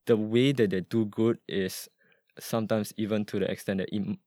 the 0.07 0.17
way 0.17 0.53
that 0.53 0.71
they 0.71 0.81
do 0.81 1.07
good 1.07 1.39
is 1.49 1.89
sometimes 2.39 2.93
even 2.97 3.25
to 3.27 3.39
the 3.39 3.51
extent 3.51 3.79
that 3.79 3.89
it, 3.95 4.19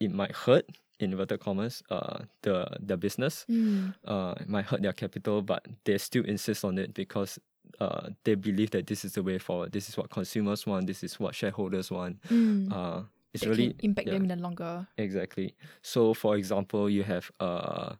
it 0.00 0.12
might 0.12 0.32
hurt 0.32 0.64
in 1.00 1.10
inverted 1.10 1.40
commas 1.40 1.82
uh 1.90 2.20
the 2.42 2.68
the 2.78 2.96
business 2.96 3.44
mm. 3.50 3.92
uh 4.06 4.32
it 4.40 4.48
might 4.48 4.64
hurt 4.64 4.80
their 4.80 4.92
capital 4.92 5.42
but 5.42 5.66
they 5.84 5.98
still 5.98 6.24
insist 6.24 6.64
on 6.64 6.78
it 6.78 6.94
because 6.94 7.38
uh, 7.80 8.10
they 8.24 8.34
believe 8.34 8.70
that 8.70 8.86
this 8.86 9.04
is 9.04 9.12
the 9.12 9.22
way 9.22 9.38
forward. 9.38 9.72
This 9.72 9.88
is 9.88 9.96
what 9.96 10.10
consumers 10.10 10.66
want. 10.66 10.86
This 10.86 11.02
is 11.02 11.18
what 11.18 11.34
shareholders 11.34 11.90
want. 11.90 12.22
Mm. 12.28 12.72
Uh, 12.72 13.02
it's 13.32 13.44
really 13.44 13.74
impact 13.80 14.06
yeah, 14.06 14.14
them 14.14 14.22
in 14.22 14.28
the 14.28 14.36
longer. 14.36 14.86
Exactly. 14.96 15.54
So, 15.82 16.14
for 16.14 16.36
example, 16.36 16.88
you 16.88 17.02
have 17.02 17.30
uh, 17.40 17.94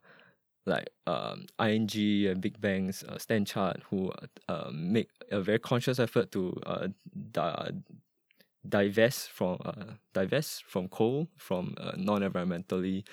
like 0.64 0.90
um, 1.06 1.46
ING 1.60 1.90
and 2.26 2.40
big 2.40 2.60
banks, 2.60 3.02
uh, 3.02 3.16
StanChart, 3.16 3.82
who 3.90 4.12
uh, 4.48 4.70
make 4.72 5.08
a 5.30 5.40
very 5.40 5.58
conscious 5.58 5.98
effort 5.98 6.30
to 6.32 6.56
uh, 6.66 6.88
di- 7.32 7.72
divest 8.68 9.30
from 9.30 9.58
uh, 9.64 9.94
divest 10.12 10.64
from 10.64 10.88
coal, 10.88 11.28
from 11.36 11.74
uh, 11.78 11.92
non-environmentally 11.96 13.04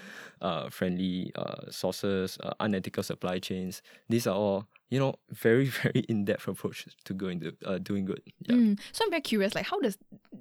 uh, 0.41 0.70
friendly 0.70 1.31
uh, 1.36 1.70
sources, 1.70 2.38
uh, 2.43 2.53
unethical 2.60 3.03
supply 3.03 3.39
chains. 3.39 3.81
These 4.10 4.27
are 4.27 4.36
all 4.36 4.67
you 4.89 5.00
know 5.00 5.15
very 5.29 5.65
very 5.84 6.01
in-depth 6.08 6.48
approach 6.48 6.88
to 7.03 7.13
going 7.13 7.39
to 7.41 7.53
uh, 7.65 7.77
doing 7.79 8.05
good. 8.05 8.22
Yeah. 8.41 8.55
Mm. 8.55 8.79
So 8.91 9.05
I'm 9.05 9.12
very 9.12 9.22
curious, 9.22 9.55
like 9.55 9.65
how 9.65 9.79
does 9.79 9.98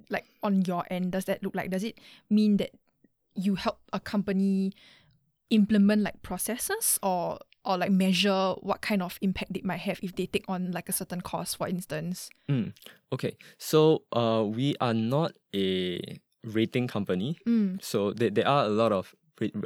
like 0.08 0.26
on 0.42 0.62
your 0.62 0.84
end 0.90 1.12
does 1.12 1.24
that 1.26 1.42
look 1.42 1.54
like? 1.54 1.70
Does 1.70 1.84
it 1.84 1.98
mean 2.28 2.58
that 2.58 2.70
you 3.34 3.54
help 3.54 3.78
a 3.92 4.00
company 4.00 4.72
implement 5.50 6.02
like 6.02 6.22
processes 6.22 6.98
or 7.02 7.38
or 7.64 7.76
like 7.78 7.90
measure 7.90 8.54
what 8.60 8.80
kind 8.80 9.02
of 9.02 9.18
impact 9.20 9.52
they 9.52 9.60
might 9.62 9.80
have 9.80 9.98
if 10.02 10.14
they 10.16 10.26
take 10.26 10.44
on 10.48 10.72
like 10.72 10.88
a 10.88 10.92
certain 10.92 11.20
course, 11.20 11.54
for 11.54 11.68
instance? 11.68 12.30
Mm, 12.48 12.72
okay, 13.12 13.36
so 13.58 14.02
uh, 14.12 14.44
we 14.46 14.74
are 14.80 14.94
not 14.94 15.32
a 15.54 16.20
rating 16.44 16.88
company. 16.88 17.38
Mm. 17.46 17.82
So 17.82 18.12
there, 18.12 18.30
there 18.30 18.48
are 18.48 18.64
a 18.64 18.68
lot 18.68 18.92
of 18.92 19.14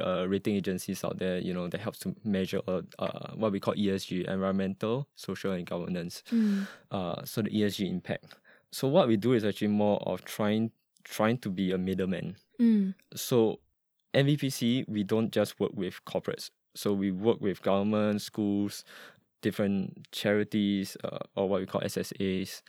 uh, 0.01 0.25
rating 0.27 0.55
agencies 0.55 1.03
out 1.03 1.19
there, 1.19 1.39
you 1.39 1.53
know, 1.53 1.67
that 1.67 1.81
helps 1.81 1.99
to 1.99 2.15
measure 2.23 2.61
uh, 2.67 2.81
uh, 2.99 3.33
what 3.35 3.51
we 3.51 3.59
call 3.59 3.73
ESG, 3.75 4.25
environmental, 4.27 5.07
social, 5.15 5.51
and 5.51 5.65
governance. 5.65 6.23
Mm. 6.31 6.67
Uh, 6.91 7.23
so 7.25 7.41
the 7.41 7.49
ESG 7.49 7.89
impact. 7.89 8.35
So 8.71 8.87
what 8.87 9.07
we 9.07 9.17
do 9.17 9.33
is 9.33 9.45
actually 9.45 9.69
more 9.69 9.99
of 10.05 10.23
trying 10.25 10.71
trying 11.03 11.37
to 11.37 11.49
be 11.49 11.71
a 11.71 11.77
middleman. 11.77 12.35
Mm. 12.59 12.95
So 13.15 13.59
NVPC, 14.13 14.87
we 14.87 15.03
don't 15.03 15.31
just 15.31 15.59
work 15.59 15.71
with 15.73 16.03
corporates. 16.05 16.49
So 16.75 16.93
we 16.93 17.11
work 17.11 17.41
with 17.41 17.61
government, 17.61 18.21
schools, 18.21 18.83
different 19.41 20.07
charities, 20.11 20.97
uh, 21.03 21.19
or 21.35 21.49
what 21.49 21.61
we 21.61 21.65
call 21.67 21.81
SSAs, 21.81 22.61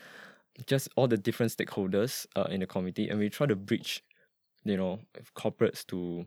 just 0.67 0.89
all 0.97 1.09
the 1.09 1.17
different 1.17 1.53
stakeholders 1.53 2.27
uh, 2.37 2.47
in 2.51 2.61
the 2.61 2.67
community, 2.67 3.09
and 3.09 3.19
we 3.19 3.29
try 3.29 3.47
to 3.47 3.57
bridge, 3.57 4.03
you 4.65 4.77
know, 4.77 5.01
corporates 5.37 5.87
to 5.87 6.27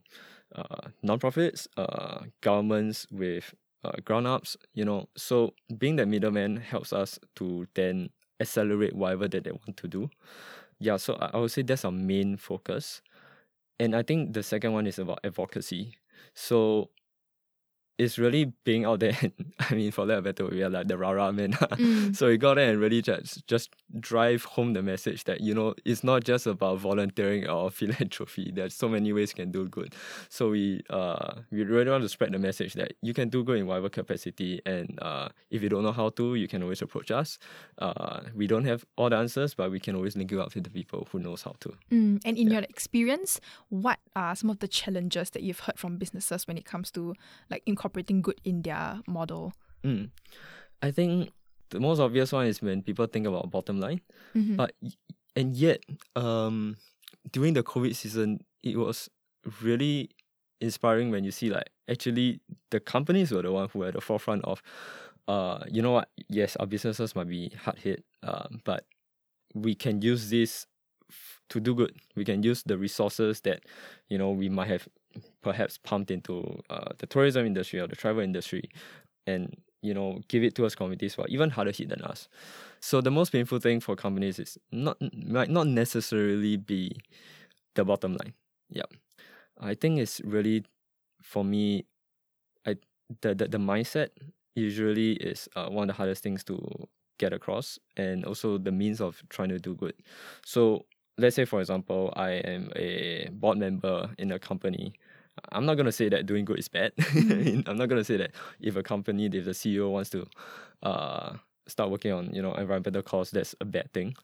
uh, 0.55 0.89
nonprofits, 1.05 1.67
uh, 1.77 2.25
governments 2.41 3.07
with 3.11 3.53
uh, 3.83 3.91
ground 4.05 4.27
ups, 4.27 4.57
you 4.73 4.85
know. 4.85 5.07
So 5.17 5.53
being 5.77 5.95
that 5.97 6.07
middleman 6.07 6.57
helps 6.57 6.93
us 6.93 7.19
to 7.37 7.67
then 7.75 8.09
accelerate 8.39 8.95
whatever 8.95 9.27
that 9.27 9.43
they 9.43 9.51
want 9.51 9.77
to 9.77 9.87
do. 9.87 10.09
Yeah, 10.79 10.97
so 10.97 11.15
I 11.15 11.37
would 11.37 11.51
say 11.51 11.61
that's 11.61 11.85
our 11.85 11.91
main 11.91 12.37
focus. 12.37 13.01
And 13.79 13.95
I 13.95 14.03
think 14.03 14.33
the 14.33 14.43
second 14.43 14.73
one 14.73 14.87
is 14.87 14.99
about 14.99 15.19
advocacy. 15.23 15.95
So 16.33 16.89
it's 17.99 18.17
really 18.17 18.45
being 18.63 18.85
out 18.85 19.01
there. 19.01 19.15
And, 19.21 19.33
I 19.59 19.75
mean, 19.75 19.91
for 19.91 20.05
lack 20.05 20.19
of 20.19 20.23
better, 20.23 20.47
we 20.47 20.63
are 20.63 20.69
like 20.69 20.87
the 20.87 20.97
rah 20.97 21.31
man. 21.31 21.53
Mm. 21.79 22.15
so 22.15 22.27
we 22.27 22.37
got 22.37 22.55
there 22.55 22.71
and 22.71 22.79
really 22.79 23.01
just 23.01 23.45
just 23.47 23.69
drive 23.99 24.43
home 24.43 24.73
the 24.73 24.81
message 24.81 25.23
that 25.25 25.41
you 25.41 25.53
know 25.53 25.75
it's 25.85 26.03
not 26.03 26.23
just 26.23 26.45
about 26.47 26.79
volunteering 26.79 27.47
or 27.47 27.69
philanthropy. 27.79 28.51
There's 28.53 28.73
so 28.73 28.89
many 28.89 29.13
ways 29.13 29.31
you 29.31 29.35
can 29.35 29.51
do 29.51 29.67
good. 29.67 29.93
So 30.29 30.49
we 30.49 30.81
uh 30.89 31.35
we 31.51 31.63
really 31.63 31.91
want 31.91 32.03
to 32.03 32.09
spread 32.09 32.33
the 32.33 32.39
message 32.39 32.73
that 32.73 32.93
you 33.01 33.13
can 33.13 33.29
do 33.29 33.43
good 33.43 33.59
in 33.59 33.67
whatever 33.67 33.89
capacity, 33.89 34.61
and 34.65 34.97
uh 35.01 35.29
if 35.51 35.61
you 35.61 35.69
don't 35.69 35.83
know 35.83 35.91
how 35.91 36.09
to, 36.09 36.35
you 36.35 36.47
can 36.47 36.63
always 36.63 36.81
approach 36.81 37.11
us. 37.11 37.37
Uh, 37.77 38.21
we 38.35 38.47
don't 38.47 38.65
have 38.65 38.85
all 38.97 39.09
the 39.09 39.17
answers, 39.17 39.53
but 39.53 39.71
we 39.71 39.79
can 39.79 39.95
always 39.95 40.15
link 40.15 40.31
you 40.31 40.41
up 40.41 40.53
with 40.55 40.63
the 40.63 40.69
people 40.69 41.07
who 41.11 41.19
knows 41.19 41.43
how 41.43 41.55
to. 41.59 41.69
Mm. 41.91 42.21
And 42.25 42.37
in 42.37 42.47
yeah. 42.47 42.53
your 42.55 42.63
experience, 42.63 43.39
what 43.69 43.99
are 44.15 44.35
some 44.35 44.49
of 44.49 44.59
the 44.59 44.67
challenges 44.67 45.29
that 45.31 45.43
you've 45.43 45.61
heard 45.61 45.77
from 45.79 45.97
businesses 45.97 46.47
when 46.47 46.57
it 46.57 46.65
comes 46.65 46.91
to 46.91 47.15
like 47.49 47.63
incorporating 47.65 47.88
incorporating 47.89 48.21
good 48.21 48.39
in 48.43 48.61
their 48.61 49.01
model? 49.07 49.53
Mm. 49.83 50.09
I 50.81 50.91
think 50.91 51.31
the 51.69 51.79
most 51.79 51.99
obvious 51.99 52.31
one 52.31 52.47
is 52.47 52.61
when 52.61 52.81
people 52.81 53.05
think 53.07 53.27
about 53.27 53.49
bottom 53.51 53.79
line, 53.79 54.01
mm-hmm. 54.35 54.55
but 54.55 54.73
and 55.35 55.55
yet 55.55 55.83
um, 56.15 56.77
during 57.31 57.53
the 57.53 57.63
COVID 57.63 57.95
season, 57.95 58.41
it 58.63 58.77
was 58.77 59.09
really 59.61 60.09
inspiring 60.61 61.09
when 61.09 61.23
you 61.23 61.31
see 61.31 61.49
like 61.49 61.69
actually 61.89 62.41
the 62.71 62.79
companies 62.79 63.31
were 63.31 63.41
the 63.41 63.51
one 63.51 63.69
who 63.69 63.79
were 63.79 63.87
at 63.87 63.93
the 63.93 64.01
forefront 64.01 64.43
of 64.43 64.61
uh 65.29 65.63
you 65.71 65.81
know 65.81 65.91
what 65.91 66.09
yes 66.27 66.57
our 66.57 66.65
businesses 66.65 67.15
might 67.15 67.29
be 67.29 67.47
hard 67.63 67.77
hit 67.79 68.03
um, 68.23 68.59
but 68.65 68.83
we 69.55 69.73
can 69.73 70.01
use 70.01 70.29
this 70.29 70.67
f- 71.09 71.39
to 71.47 71.61
do 71.61 71.73
good 71.73 71.95
we 72.17 72.25
can 72.25 72.43
use 72.43 72.61
the 72.63 72.77
resources 72.77 73.39
that 73.39 73.61
you 74.09 74.17
know 74.17 74.31
we 74.31 74.49
might 74.49 74.67
have 74.67 74.85
perhaps 75.41 75.77
pumped 75.77 76.11
into 76.11 76.59
uh, 76.69 76.91
the 76.97 77.07
tourism 77.07 77.45
industry 77.45 77.79
or 77.79 77.87
the 77.87 77.95
travel 77.95 78.21
industry 78.21 78.69
and 79.27 79.55
you 79.81 79.93
know 79.93 80.19
give 80.27 80.43
it 80.43 80.55
to 80.55 80.65
us 80.65 80.75
communities 80.75 81.13
who 81.13 81.21
are 81.23 81.27
even 81.27 81.49
harder 81.49 81.71
hit 81.71 81.89
than 81.89 82.01
us. 82.01 82.27
So 82.81 83.01
the 83.01 83.11
most 83.11 83.31
painful 83.31 83.59
thing 83.59 83.79
for 83.79 83.95
companies 83.95 84.39
is 84.39 84.57
not 84.71 84.97
might 85.13 85.49
not 85.49 85.67
necessarily 85.67 86.57
be 86.57 86.97
the 87.75 87.85
bottom 87.85 88.13
line. 88.13 88.33
Yeah 88.69 88.83
i 89.59 89.73
think 89.73 89.99
it's 89.99 90.21
really 90.21 90.63
for 91.21 91.43
me 91.43 91.85
i 92.65 92.75
the 93.21 93.35
the, 93.35 93.47
the 93.47 93.57
mindset 93.57 94.09
usually 94.55 95.13
is 95.13 95.47
uh, 95.55 95.67
one 95.69 95.89
of 95.89 95.95
the 95.95 95.97
hardest 95.97 96.23
things 96.23 96.43
to 96.43 96.59
get 97.17 97.33
across 97.33 97.79
and 97.97 98.25
also 98.25 98.57
the 98.57 98.71
means 98.71 98.99
of 99.01 99.21
trying 99.29 99.49
to 99.49 99.59
do 99.59 99.75
good. 99.75 99.93
So 100.45 100.85
let's 101.19 101.35
say 101.35 101.45
for 101.45 101.59
example 101.59 102.13
i 102.15 102.31
am 102.31 102.71
a 102.75 103.29
board 103.31 103.57
member 103.57 104.09
in 104.17 104.31
a 104.31 104.39
company 104.39 104.93
I'm 105.51 105.65
not 105.65 105.75
gonna 105.75 105.91
say 105.91 106.09
that 106.09 106.25
doing 106.25 106.45
good 106.45 106.59
is 106.59 106.67
bad. 106.67 106.95
Mm. 106.97 107.63
I'm 107.67 107.77
not 107.77 107.89
gonna 107.89 108.03
say 108.03 108.17
that 108.17 108.31
if 108.59 108.75
a 108.75 108.83
company, 108.83 109.25
if 109.25 109.45
the 109.45 109.51
CEO 109.51 109.89
wants 109.91 110.09
to 110.11 110.27
uh, 110.83 111.33
start 111.67 111.89
working 111.89 112.11
on 112.11 112.33
you 112.33 112.41
know 112.41 112.53
environmental 112.53 113.01
cause, 113.01 113.31
that's 113.31 113.55
a 113.61 113.65
bad 113.65 113.91
thing. 113.93 114.15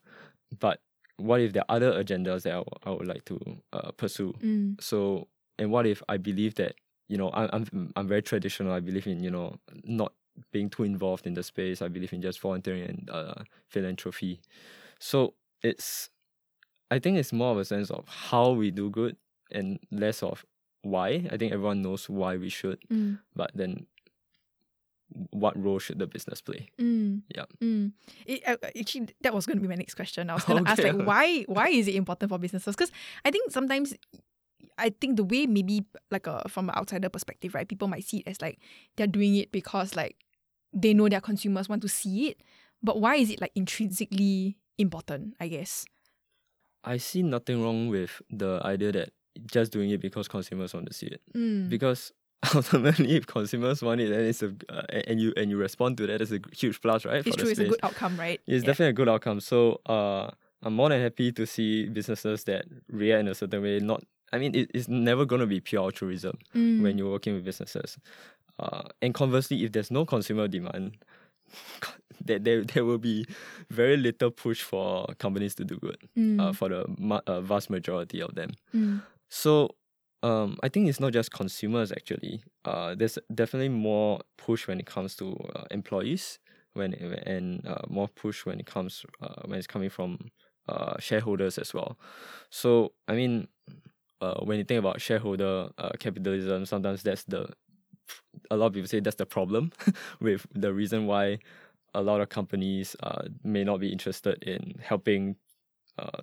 But 0.58 0.80
what 1.16 1.40
if 1.40 1.52
there 1.52 1.64
are 1.68 1.76
other 1.76 1.92
agendas 1.92 2.42
that 2.42 2.62
I 2.84 2.90
would 2.90 3.06
like 3.06 3.24
to 3.26 3.40
uh, 3.72 3.90
pursue? 3.92 4.34
Mm. 4.42 4.80
So, 4.82 5.28
and 5.58 5.70
what 5.70 5.86
if 5.86 6.02
I 6.08 6.16
believe 6.16 6.54
that 6.56 6.74
you 7.08 7.16
know 7.16 7.30
I, 7.30 7.48
I'm 7.54 7.92
I'm 7.96 8.08
very 8.08 8.22
traditional. 8.22 8.72
I 8.72 8.80
believe 8.80 9.06
in 9.06 9.22
you 9.22 9.30
know 9.30 9.56
not 9.84 10.12
being 10.52 10.68
too 10.68 10.84
involved 10.84 11.26
in 11.26 11.34
the 11.34 11.42
space. 11.42 11.80
I 11.80 11.88
believe 11.88 12.12
in 12.12 12.20
just 12.20 12.40
volunteering 12.40 12.82
and 12.82 13.10
uh, 13.10 13.34
philanthropy. 13.68 14.40
So 14.98 15.34
it's 15.62 16.10
I 16.90 16.98
think 16.98 17.18
it's 17.18 17.32
more 17.32 17.52
of 17.52 17.58
a 17.58 17.64
sense 17.64 17.90
of 17.90 18.06
how 18.08 18.50
we 18.50 18.70
do 18.70 18.90
good 18.90 19.16
and 19.50 19.78
less 19.90 20.22
of 20.22 20.44
why. 20.82 21.26
I 21.30 21.36
think 21.36 21.52
everyone 21.52 21.82
knows 21.82 22.08
why 22.08 22.36
we 22.36 22.48
should, 22.48 22.78
mm. 22.90 23.18
but 23.34 23.50
then 23.54 23.86
what 25.30 25.60
role 25.62 25.78
should 25.78 25.98
the 25.98 26.06
business 26.06 26.40
play? 26.40 26.68
Mm. 26.80 27.22
Yeah. 27.34 27.44
Mm. 27.62 27.92
It, 28.24 28.42
uh, 28.46 28.56
actually, 28.78 29.08
that 29.22 29.34
was 29.34 29.46
going 29.46 29.58
to 29.58 29.62
be 29.62 29.68
my 29.68 29.74
next 29.74 29.94
question. 29.94 30.30
I 30.30 30.34
was 30.34 30.44
going 30.44 30.64
to 30.64 30.72
okay. 30.72 30.88
ask 30.88 30.96
like 30.96 31.06
why 31.06 31.42
why 31.42 31.68
is 31.68 31.88
it 31.88 31.94
important 31.94 32.28
for 32.28 32.38
businesses? 32.38 32.74
Because 32.74 32.92
I 33.24 33.30
think 33.30 33.50
sometimes 33.50 33.94
I 34.78 34.90
think 35.00 35.16
the 35.16 35.24
way 35.24 35.46
maybe 35.46 35.84
like 36.10 36.26
a 36.26 36.48
from 36.48 36.68
an 36.68 36.76
outsider 36.76 37.08
perspective, 37.08 37.54
right? 37.54 37.68
People 37.68 37.88
might 37.88 38.04
see 38.04 38.18
it 38.18 38.28
as 38.28 38.40
like 38.40 38.58
they're 38.96 39.06
doing 39.06 39.36
it 39.36 39.52
because 39.52 39.96
like 39.96 40.16
they 40.72 40.94
know 40.94 41.08
their 41.08 41.20
consumers 41.20 41.68
want 41.68 41.82
to 41.82 41.88
see 41.88 42.28
it. 42.28 42.40
But 42.82 43.00
why 43.00 43.16
is 43.16 43.30
it 43.30 43.40
like 43.40 43.52
intrinsically 43.54 44.58
important? 44.78 45.34
I 45.40 45.48
guess. 45.48 45.86
I 46.86 46.96
see 46.98 47.22
nothing 47.22 47.62
wrong 47.62 47.88
with 47.88 48.22
the 48.30 48.60
idea 48.64 48.92
that 48.92 49.10
just 49.44 49.72
doing 49.72 49.90
it 49.90 50.00
because 50.00 50.28
consumers 50.28 50.72
want 50.72 50.86
to 50.86 50.94
see 50.94 51.06
it. 51.06 51.20
Mm. 51.34 51.68
Because 51.68 52.12
ultimately, 52.54 53.16
if 53.16 53.26
consumers 53.26 53.82
want 53.82 54.00
it, 54.00 54.10
then 54.10 54.20
it's 54.20 54.42
a 54.42 54.54
uh, 54.68 54.82
and 55.06 55.20
you 55.20 55.32
and 55.36 55.50
you 55.50 55.56
respond 55.56 55.96
to 55.98 56.06
that, 56.06 56.20
it's 56.20 56.32
a 56.32 56.40
huge 56.56 56.80
plus, 56.80 57.04
right? 57.04 57.26
It's 57.26 57.36
true. 57.36 57.50
It's 57.50 57.60
a 57.60 57.64
good 57.64 57.80
outcome, 57.82 58.18
right? 58.18 58.40
It's 58.46 58.62
yeah. 58.62 58.66
definitely 58.66 58.90
a 58.90 58.92
good 58.94 59.08
outcome. 59.08 59.40
So, 59.40 59.80
uh, 59.86 60.30
I'm 60.62 60.74
more 60.74 60.88
than 60.88 61.00
happy 61.02 61.32
to 61.32 61.46
see 61.46 61.88
businesses 61.88 62.44
that 62.44 62.66
react 62.90 63.20
in 63.20 63.28
a 63.28 63.34
certain 63.34 63.62
way. 63.62 63.78
Not, 63.78 64.04
I 64.32 64.38
mean, 64.38 64.54
it, 64.54 64.70
it's 64.74 64.88
never 64.88 65.24
going 65.24 65.40
to 65.40 65.46
be 65.46 65.60
pure 65.60 65.82
altruism 65.82 66.38
mm. 66.54 66.82
when 66.82 66.98
you're 66.98 67.10
working 67.10 67.34
with 67.34 67.44
businesses. 67.44 67.98
Uh, 68.58 68.82
and 69.02 69.12
conversely, 69.12 69.64
if 69.64 69.72
there's 69.72 69.90
no 69.90 70.04
consumer 70.04 70.48
demand, 70.48 70.96
there, 72.24 72.38
there, 72.38 72.64
there 72.64 72.84
will 72.84 72.98
be 72.98 73.26
very 73.70 73.96
little 73.96 74.30
push 74.30 74.62
for 74.62 75.06
companies 75.18 75.54
to 75.56 75.64
do 75.64 75.76
good 75.78 75.98
uh, 76.02 76.20
mm. 76.20 76.40
uh, 76.40 76.52
for 76.52 76.68
the 76.68 76.84
uh, 77.26 77.40
vast 77.40 77.70
majority 77.70 78.20
of 78.20 78.34
them. 78.34 78.50
Mm. 78.74 79.02
So 79.28 79.74
um, 80.22 80.58
I 80.62 80.68
think 80.68 80.88
it's 80.88 81.00
not 81.00 81.12
just 81.12 81.30
consumers 81.30 81.92
actually. 81.92 82.42
Uh, 82.64 82.94
there's 82.94 83.18
definitely 83.34 83.68
more 83.68 84.20
push 84.36 84.66
when 84.66 84.80
it 84.80 84.86
comes 84.86 85.14
to 85.16 85.36
uh, 85.54 85.64
employees 85.70 86.38
when 86.76 86.92
and 87.26 87.66
uh, 87.66 87.82
more 87.88 88.08
push 88.08 88.44
when 88.44 88.60
it 88.60 88.66
comes 88.66 89.04
uh, 89.22 89.42
when 89.46 89.58
it's 89.58 89.66
coming 89.66 89.90
from 89.90 90.30
uh, 90.68 90.98
shareholders 90.98 91.58
as 91.58 91.72
well. 91.74 91.98
So 92.50 92.92
I 93.08 93.14
mean, 93.14 93.48
uh, 94.20 94.40
when 94.42 94.58
you 94.58 94.64
think 94.64 94.78
about 94.78 95.00
shareholder 95.00 95.70
uh, 95.78 95.90
capitalism, 95.98 96.66
sometimes 96.66 97.02
that's 97.02 97.24
the 97.24 97.48
a 98.50 98.56
lot 98.56 98.66
of 98.66 98.72
people 98.74 98.88
say 98.88 99.00
that's 99.00 99.16
the 99.16 99.26
problem 99.26 99.72
with 100.20 100.46
the 100.54 100.72
reason 100.72 101.06
why 101.06 101.38
a 101.96 102.02
lot 102.02 102.20
of 102.20 102.28
companies 102.28 102.96
uh, 103.02 103.22
may 103.42 103.64
not 103.64 103.80
be 103.80 103.90
interested 103.90 104.42
in 104.44 104.74
helping 104.80 105.36
uh, 105.98 106.22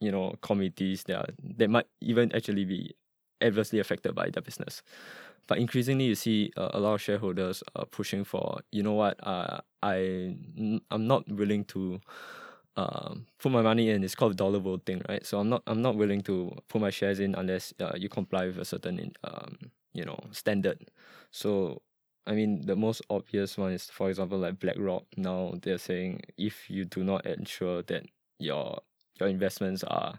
you 0.00 0.10
know 0.10 0.34
communities 0.42 1.04
that 1.04 1.16
are, 1.16 1.28
that 1.58 1.70
might 1.70 1.86
even 2.00 2.32
actually 2.34 2.64
be 2.64 2.94
adversely 3.40 3.78
affected 3.80 4.14
by 4.14 4.30
their 4.30 4.42
business. 4.42 4.82
But 5.48 5.58
increasingly, 5.58 6.04
you 6.04 6.14
see 6.14 6.52
uh, 6.56 6.70
a 6.72 6.80
lot 6.80 6.94
of 6.94 7.00
shareholders 7.02 7.62
uh, 7.76 7.84
pushing 7.84 8.24
for, 8.24 8.60
you 8.70 8.82
know 8.82 8.92
what, 8.92 9.16
uh, 9.26 9.60
I 9.82 10.36
I'm 10.90 11.06
not 11.06 11.28
willing 11.30 11.64
to 11.66 12.00
uh, 12.76 13.14
put 13.38 13.52
my 13.52 13.62
money 13.62 13.90
in. 13.90 14.04
It's 14.04 14.14
called 14.14 14.36
dollar 14.36 14.60
voting, 14.60 15.02
right? 15.08 15.24
So 15.26 15.38
I'm 15.40 15.48
not 15.48 15.62
I'm 15.66 15.82
not 15.82 15.96
willing 15.96 16.22
to 16.22 16.56
put 16.68 16.80
my 16.80 16.90
shares 16.90 17.20
in 17.20 17.34
unless 17.34 17.74
uh, 17.80 17.92
you 17.96 18.08
comply 18.08 18.46
with 18.46 18.58
a 18.58 18.64
certain 18.64 19.12
um, 19.24 19.58
you 19.92 20.04
know 20.04 20.18
standard. 20.32 20.78
So 21.32 21.82
I 22.26 22.32
mean, 22.32 22.66
the 22.66 22.76
most 22.76 23.02
obvious 23.10 23.58
one 23.58 23.72
is, 23.72 23.86
for 23.86 24.08
example, 24.08 24.38
like 24.38 24.60
BlackRock. 24.60 25.04
Now 25.16 25.54
they're 25.60 25.78
saying 25.78 26.22
if 26.36 26.70
you 26.70 26.84
do 26.84 27.02
not 27.02 27.26
ensure 27.26 27.82
that 27.82 28.04
your 28.38 28.80
your 29.18 29.28
investments 29.28 29.82
are 29.84 30.18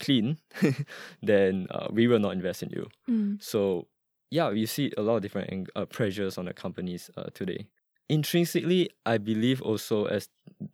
clean, 0.00 0.38
then 1.22 1.66
uh, 1.70 1.88
we 1.90 2.06
will 2.06 2.18
not 2.18 2.32
invest 2.32 2.62
in 2.62 2.70
you. 2.70 2.86
Mm. 3.08 3.42
So 3.42 3.86
yeah, 4.30 4.50
you 4.50 4.66
see 4.66 4.92
a 4.96 5.02
lot 5.02 5.16
of 5.16 5.22
different 5.22 5.68
uh, 5.76 5.86
pressures 5.86 6.36
on 6.36 6.46
the 6.46 6.52
companies 6.52 7.10
uh, 7.16 7.24
today. 7.34 7.66
Intrinsically, 8.08 8.90
I 9.04 9.18
believe 9.18 9.62
also 9.62 10.04
as 10.06 10.28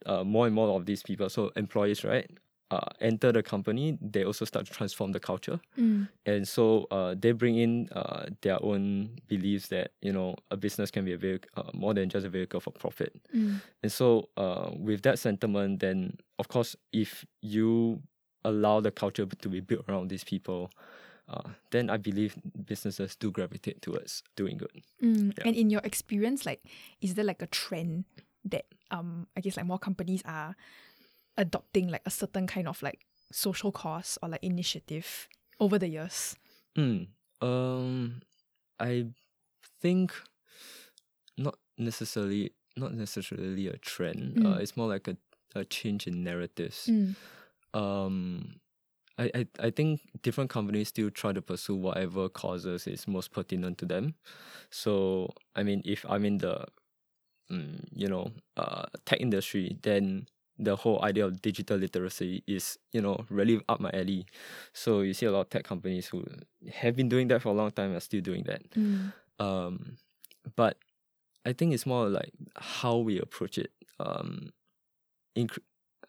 uh, 0.07 0.25
more 0.25 0.47
and 0.47 0.55
more 0.55 0.77
of 0.77 0.87
these 0.87 1.03
people, 1.03 1.31
so 1.31 1.51
employees, 1.57 2.05
right, 2.05 2.31
uh, 2.73 2.89
enter 3.01 3.33
the 3.33 3.43
company, 3.43 3.99
they 4.01 4.25
also 4.25 4.45
start 4.47 4.65
to 4.67 4.73
transform 4.73 5.13
the 5.13 5.21
culture. 5.21 5.61
Mm. 5.77 6.09
And 6.25 6.49
so 6.49 6.87
uh, 6.91 7.15
they 7.23 7.33
bring 7.33 7.57
in 7.59 7.89
uh, 7.93 8.25
their 8.41 8.59
own 8.65 9.11
beliefs 9.29 9.69
that, 9.69 9.93
you 10.01 10.13
know, 10.13 10.37
a 10.51 10.57
business 10.57 10.91
can 10.91 11.05
be 11.05 11.13
a 11.13 11.19
vehicle, 11.19 11.51
uh, 11.57 11.71
more 11.75 11.93
than 11.95 12.09
just 12.09 12.25
a 12.27 12.31
vehicle 12.31 12.61
for 12.61 12.73
profit. 12.73 13.13
Mm. 13.37 13.61
And 13.83 13.93
so 13.93 14.31
uh, 14.37 14.71
with 14.73 15.03
that 15.03 15.19
sentiment, 15.19 15.81
then 15.81 16.17
of 16.39 16.49
course, 16.49 16.75
if 16.93 17.27
you 17.43 18.01
allow 18.45 18.81
the 18.81 18.91
culture 18.91 19.27
to 19.27 19.49
be 19.49 19.61
built 19.61 19.85
around 19.89 20.09
these 20.09 20.25
people, 20.25 20.71
uh, 21.29 21.51
then 21.71 21.91
I 21.91 21.99
believe 21.99 22.37
businesses 22.65 23.17
do 23.17 23.31
gravitate 23.31 23.83
towards 23.83 24.23
doing 24.35 24.57
good. 24.57 24.83
Mm. 25.03 25.37
Yeah. 25.37 25.45
And 25.47 25.57
in 25.57 25.71
your 25.71 25.83
experience, 25.85 26.47
like, 26.47 26.65
is 27.01 27.15
there 27.15 27.25
like 27.25 27.43
a 27.43 27.47
trend 27.47 28.05
that 28.45 28.65
um 28.91 29.27
I 29.37 29.41
guess 29.41 29.57
like 29.57 29.67
more 29.67 29.79
companies 29.79 30.23
are 30.25 30.57
adopting 31.37 31.89
like 31.89 32.03
a 32.07 32.11
certain 32.11 32.47
kind 32.47 32.69
of 32.69 32.83
like 32.83 33.01
social 33.33 33.73
cause 33.73 34.19
or 34.23 34.29
like 34.29 34.43
initiative 34.45 35.29
over 35.61 35.79
the 35.79 35.89
years? 35.89 36.37
Mm, 36.77 37.09
um, 37.41 38.23
I 38.81 39.07
think 39.81 40.13
not 41.39 41.59
necessarily 41.79 42.53
not 42.77 42.95
necessarily 42.95 43.69
a 43.69 43.77
trend. 43.79 44.39
Uh, 44.39 44.57
Mm. 44.57 44.61
it's 44.61 44.77
more 44.77 44.89
like 44.89 45.07
a, 45.09 45.17
a 45.55 45.65
change 45.65 46.07
in 46.07 46.25
narratives. 46.25 46.89
Mm. 46.89 47.15
Um, 47.75 48.61
I, 49.19 49.31
I 49.35 49.47
I 49.59 49.71
think 49.71 50.01
different 50.23 50.49
companies 50.51 50.89
still 50.89 51.11
try 51.11 51.33
to 51.33 51.43
pursue 51.43 51.77
whatever 51.77 52.29
causes 52.31 52.87
is 52.87 53.07
most 53.07 53.31
pertinent 53.33 53.77
to 53.79 53.87
them. 53.87 54.15
So 54.71 55.29
I 55.55 55.63
mean, 55.63 55.83
if 55.85 56.05
I'm 56.09 56.25
in 56.25 56.39
the, 56.39 56.65
mm, 57.51 57.85
you 57.95 58.09
know, 58.09 58.33
uh, 58.57 58.87
tech 59.05 59.21
industry, 59.21 59.77
then 59.83 60.27
the 60.59 60.77
whole 60.77 61.03
idea 61.05 61.27
of 61.27 61.41
digital 61.43 61.77
literacy 61.77 62.43
is 62.47 62.79
you 62.93 63.01
know 63.01 63.25
really 63.29 63.61
up 63.69 63.81
my 63.81 63.91
alley. 63.93 64.27
So 64.73 65.01
you 65.01 65.15
see 65.15 65.27
a 65.27 65.33
lot 65.33 65.41
of 65.41 65.51
tech 65.51 65.65
companies 65.65 66.09
who 66.09 66.25
have 66.73 66.97
been 66.97 67.09
doing 67.09 67.29
that 67.29 67.43
for 67.43 67.51
a 67.51 67.53
long 67.53 67.71
time 67.71 67.95
are 67.95 68.01
still 68.01 68.21
doing 68.21 68.45
that. 68.45 68.71
Mm. 68.75 69.13
Um, 69.39 69.97
but 70.57 70.77
I 71.45 71.53
think 71.53 71.75
it's 71.75 71.87
more 71.87 72.09
like 72.09 72.33
how 72.57 72.99
we 72.99 73.19
approach 73.19 73.59
it. 73.59 73.73
Um, 73.99 74.53
inc- 75.37 75.59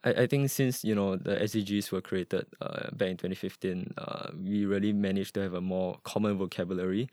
I, 0.03 0.09
I 0.09 0.27
think 0.27 0.49
since 0.49 0.83
you 0.83 0.95
know 0.95 1.15
the 1.15 1.35
SDGs 1.35 1.91
were 1.91 2.01
created 2.01 2.45
uh, 2.61 2.91
back 2.91 3.09
in 3.09 3.17
2015, 3.17 3.93
uh, 3.97 4.29
we 4.43 4.65
really 4.65 4.93
managed 4.93 5.33
to 5.35 5.41
have 5.41 5.53
a 5.53 5.61
more 5.61 5.97
common 6.03 6.37
vocabulary 6.37 7.09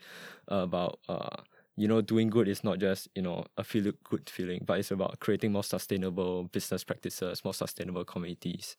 about 0.47 0.99
uh, 1.07 1.37
you 1.81 1.87
know 1.87 1.99
doing 1.99 2.29
good 2.29 2.47
is 2.47 2.63
not 2.63 2.77
just 2.77 3.07
you 3.15 3.23
know 3.23 3.43
a 3.57 3.63
feel 3.63 3.91
good 4.03 4.29
feeling, 4.29 4.61
but 4.63 4.77
it's 4.77 4.91
about 4.91 5.19
creating 5.19 5.51
more 5.51 5.63
sustainable 5.63 6.43
business 6.43 6.83
practices, 6.83 7.43
more 7.43 7.55
sustainable 7.55 8.05
communities, 8.05 8.77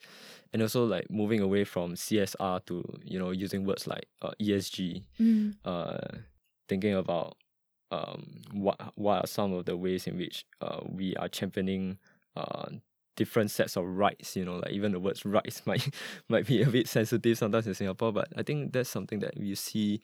and 0.52 0.62
also 0.62 0.84
like 0.84 1.10
moving 1.10 1.40
away 1.40 1.64
from 1.64 1.96
CSR 1.96 2.60
to 2.66 2.84
you 3.04 3.18
know 3.18 3.32
using 3.32 3.64
words 3.64 3.88
like 3.88 4.06
uh, 4.22 4.30
ESG 4.40 5.02
Mm. 5.20 5.54
uh, 5.64 5.98
thinking 6.68 6.94
about 6.94 7.36
um, 7.90 8.42
what 8.52 8.80
what 8.94 9.24
are 9.24 9.26
some 9.26 9.52
of 9.52 9.64
the 9.64 9.76
ways 9.76 10.06
in 10.06 10.16
which 10.16 10.46
uh, 10.60 10.80
we 10.88 11.16
are 11.16 11.28
championing 11.28 11.98
uh, 12.36 12.68
different 13.16 13.50
sets 13.50 13.76
of 13.76 13.84
rights. 13.84 14.36
You 14.36 14.44
know, 14.44 14.56
like 14.58 14.70
even 14.70 14.92
the 14.92 15.00
words 15.00 15.26
rights 15.26 15.66
might 15.66 15.92
might 16.28 16.46
be 16.46 16.62
a 16.62 16.68
bit 16.68 16.86
sensitive 16.88 17.36
sometimes 17.36 17.66
in 17.66 17.74
Singapore, 17.74 18.12
but 18.12 18.28
I 18.36 18.44
think 18.44 18.72
that's 18.72 18.88
something 18.90 19.18
that 19.20 19.36
we 19.36 19.56
see 19.56 20.02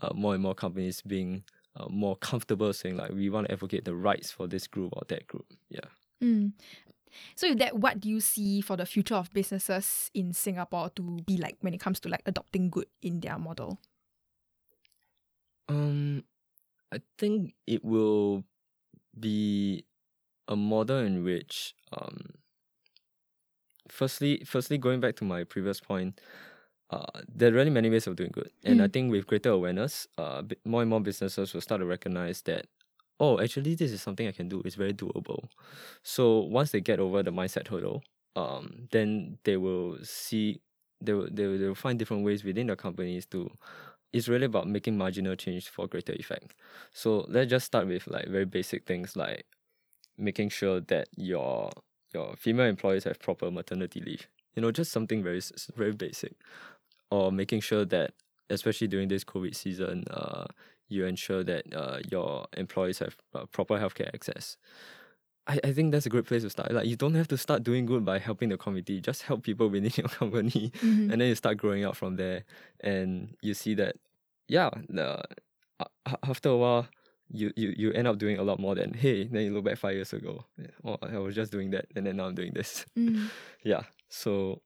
uh, 0.00 0.14
more 0.14 0.32
and 0.34 0.42
more 0.42 0.54
companies 0.54 1.02
being 1.02 1.44
uh, 1.76 1.88
more 1.88 2.16
comfortable 2.16 2.72
saying 2.72 2.96
like 2.96 3.10
we 3.10 3.30
want 3.30 3.46
to 3.46 3.52
advocate 3.52 3.84
the 3.84 3.94
rights 3.94 4.30
for 4.30 4.46
this 4.46 4.66
group 4.66 4.92
or 4.94 5.02
that 5.08 5.26
group. 5.26 5.46
Yeah. 5.68 5.80
Mm. 6.22 6.52
So 7.34 7.48
with 7.48 7.58
that, 7.58 7.78
what 7.78 8.00
do 8.00 8.08
you 8.08 8.20
see 8.20 8.60
for 8.60 8.76
the 8.76 8.86
future 8.86 9.14
of 9.14 9.32
businesses 9.32 10.10
in 10.14 10.32
Singapore 10.32 10.90
to 10.90 11.02
be 11.26 11.36
like 11.36 11.56
when 11.60 11.74
it 11.74 11.80
comes 11.80 12.00
to 12.00 12.08
like 12.08 12.22
adopting 12.26 12.70
good 12.70 12.86
in 13.02 13.20
their 13.20 13.38
model? 13.38 13.78
Um, 15.68 16.24
I 16.92 17.00
think 17.18 17.54
it 17.66 17.84
will 17.84 18.44
be 19.18 19.84
a 20.48 20.56
model 20.56 20.98
in 20.98 21.22
which, 21.22 21.74
um, 21.92 22.34
firstly, 23.88 24.42
firstly 24.44 24.78
going 24.78 25.00
back 25.00 25.16
to 25.16 25.24
my 25.24 25.44
previous 25.44 25.80
point, 25.80 26.20
uh, 26.90 27.22
there 27.28 27.50
are 27.50 27.54
really 27.54 27.70
many 27.70 27.90
ways 27.90 28.06
of 28.06 28.16
doing 28.16 28.30
good, 28.32 28.50
and 28.64 28.82
I 28.82 28.88
Mm. 28.88 28.92
think 28.92 29.10
with 29.12 29.26
greater 29.26 29.50
awareness, 29.50 30.06
uh, 30.18 30.42
more 30.64 30.82
and 30.82 30.90
more 30.90 31.00
businesses 31.00 31.54
will 31.54 31.60
start 31.60 31.80
to 31.80 31.86
recognize 31.86 32.42
that. 32.42 32.66
Oh, 33.20 33.38
actually, 33.40 33.74
this 33.74 33.92
is 33.92 34.02
something 34.02 34.26
I 34.26 34.32
can 34.32 34.48
do. 34.48 34.62
It's 34.64 34.76
very 34.76 34.94
doable. 34.94 35.48
So 36.02 36.40
once 36.40 36.72
they 36.72 36.80
get 36.80 37.00
over 37.00 37.22
the 37.22 37.30
mindset 37.32 37.68
hurdle, 37.68 38.02
um, 38.36 38.88
then 38.92 39.38
they 39.44 39.56
will 39.56 39.98
see 40.04 40.60
they 41.02 41.12
will, 41.14 41.28
they 41.30 41.46
will, 41.46 41.58
they 41.58 41.66
will 41.68 41.74
find 41.74 41.98
different 41.98 42.24
ways 42.24 42.44
within 42.44 42.66
the 42.68 42.76
companies 42.76 43.26
to 43.26 43.50
it's 44.12 44.28
really 44.28 44.46
about 44.46 44.68
making 44.68 44.98
marginal 44.98 45.36
change 45.36 45.68
for 45.68 45.86
greater 45.86 46.12
effect. 46.14 46.54
So 46.92 47.26
let's 47.28 47.50
just 47.50 47.66
start 47.66 47.86
with 47.86 48.06
like 48.08 48.28
very 48.28 48.44
basic 48.44 48.86
things 48.86 49.16
like 49.16 49.46
making 50.18 50.48
sure 50.50 50.80
that 50.80 51.08
your 51.16 51.70
your 52.12 52.36
female 52.36 52.66
employees 52.66 53.04
have 53.04 53.18
proper 53.20 53.50
maternity 53.50 54.00
leave. 54.00 54.26
You 54.54 54.62
know, 54.62 54.72
just 54.72 54.92
something 54.92 55.22
very 55.22 55.40
very 55.76 55.92
basic, 55.92 56.34
or 57.10 57.30
making 57.32 57.60
sure 57.60 57.84
that 57.86 58.12
especially 58.50 58.88
during 58.88 59.08
this 59.08 59.24
COVID 59.24 59.54
season, 59.54 60.04
uh, 60.10 60.44
you 60.88 61.04
ensure 61.06 61.44
that 61.44 61.64
uh, 61.74 62.00
your 62.10 62.46
employees 62.56 62.98
have 62.98 63.16
uh, 63.34 63.46
proper 63.46 63.78
healthcare 63.78 64.08
access. 64.12 64.56
I, 65.46 65.58
I 65.64 65.72
think 65.72 65.92
that's 65.92 66.06
a 66.06 66.10
great 66.10 66.26
place 66.26 66.42
to 66.42 66.50
start. 66.50 66.72
Like 66.72 66.86
you 66.86 66.96
don't 66.96 67.14
have 67.14 67.28
to 67.28 67.36
start 67.38 67.62
doing 67.62 67.86
good 67.86 68.04
by 68.04 68.18
helping 68.18 68.48
the 68.50 68.58
community. 68.58 69.00
Just 69.00 69.22
help 69.22 69.42
people 69.42 69.68
within 69.74 69.92
your 69.96 70.08
company 70.08 70.70
Mhm. 70.82 71.12
and 71.12 71.20
then 71.20 71.28
you 71.28 71.34
start 71.34 71.58
growing 71.58 71.84
out 71.84 71.96
from 71.96 72.16
there 72.16 72.44
and 72.80 73.36
you 73.42 73.54
see 73.54 73.74
that 73.74 73.96
yeah 74.48 74.70
the, 74.88 75.22
after 76.22 76.48
a 76.50 76.56
while 76.56 76.88
you, 77.32 77.52
you 77.56 77.72
you 77.76 77.92
end 77.92 78.08
up 78.08 78.18
doing 78.18 78.38
a 78.38 78.42
lot 78.42 78.58
more 78.58 78.74
than 78.74 78.92
hey 78.92 79.24
then 79.24 79.42
you 79.44 79.54
look 79.54 79.64
back 79.64 79.78
five 79.78 79.94
years 79.94 80.12
ago 80.12 80.44
yeah, 80.58 80.66
oh, 80.84 80.98
i 81.02 81.18
was 81.18 81.34
just 81.34 81.52
doing 81.52 81.70
that 81.70 81.86
and 81.94 82.04
then 82.06 82.16
now 82.16 82.24
i'm 82.26 82.34
doing 82.34 82.52
this 82.52 82.84
Mm. 82.98 83.28
yeah 83.62 83.82
so 84.08 84.60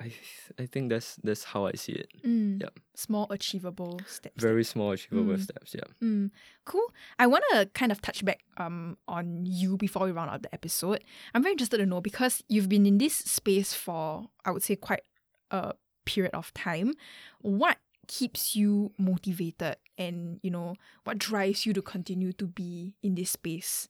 i 0.00 0.10
i 0.58 0.66
think 0.66 0.90
that's 0.90 1.16
that's 1.22 1.44
how 1.44 1.66
i 1.66 1.72
see 1.72 1.92
it 1.92 2.08
Mm. 2.24 2.60
Yeah. 2.62 2.68
Small 2.94 3.26
achievable 3.30 4.00
steps. 4.06 4.40
very 4.40 4.64
small 4.64 4.92
achievable 4.92 5.34
Mm. 5.34 5.40
steps 5.42 5.74
yeah 5.74 5.88
Mm, 6.02 6.30
cool. 6.64 6.92
I 7.18 7.26
want 7.26 7.42
to 7.52 7.66
kind 7.74 7.90
of 7.92 8.00
touch 8.00 8.24
back 8.24 8.40
um 8.56 8.96
on 9.08 9.44
you 9.46 9.76
before 9.76 10.04
we 10.06 10.12
round 10.12 10.30
out 10.30 10.42
the 10.42 10.54
episode. 10.54 11.02
I'm 11.34 11.42
very 11.42 11.52
interested 11.52 11.78
to 11.78 11.86
know 11.86 12.00
because 12.00 12.42
you've 12.48 12.68
been 12.68 12.86
in 12.86 12.98
this 12.98 13.14
space 13.16 13.74
for 13.74 14.28
I 14.44 14.50
would 14.52 14.62
say 14.62 14.76
quite 14.76 15.02
a 15.50 15.74
period 16.04 16.34
of 16.34 16.52
time. 16.54 16.94
What 17.40 17.78
keeps 18.08 18.54
you 18.56 18.92
motivated 18.98 19.76
and 19.98 20.38
you 20.42 20.50
know 20.50 20.74
what 21.04 21.18
drives 21.18 21.64
you 21.66 21.72
to 21.72 21.82
continue 21.82 22.32
to 22.34 22.46
be 22.46 22.94
in 23.02 23.14
this 23.14 23.30
space? 23.32 23.88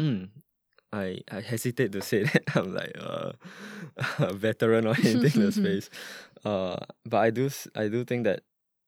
mm. 0.00 0.28
I, 0.92 1.20
I 1.30 1.40
hesitate 1.40 1.92
to 1.92 2.02
say 2.02 2.22
that 2.32 2.42
I'm 2.54 2.74
like 2.74 2.96
uh, 2.98 3.32
a 4.18 4.32
veteran 4.32 4.86
or 4.86 4.90
anything 5.04 5.40
in 5.40 5.46
the 5.46 5.52
space, 5.62 5.90
uh, 6.44 6.76
but 7.04 7.18
I 7.18 7.30
do 7.30 7.50
I 7.74 7.88
do 7.88 8.04
think 8.04 8.24
that 8.24 8.42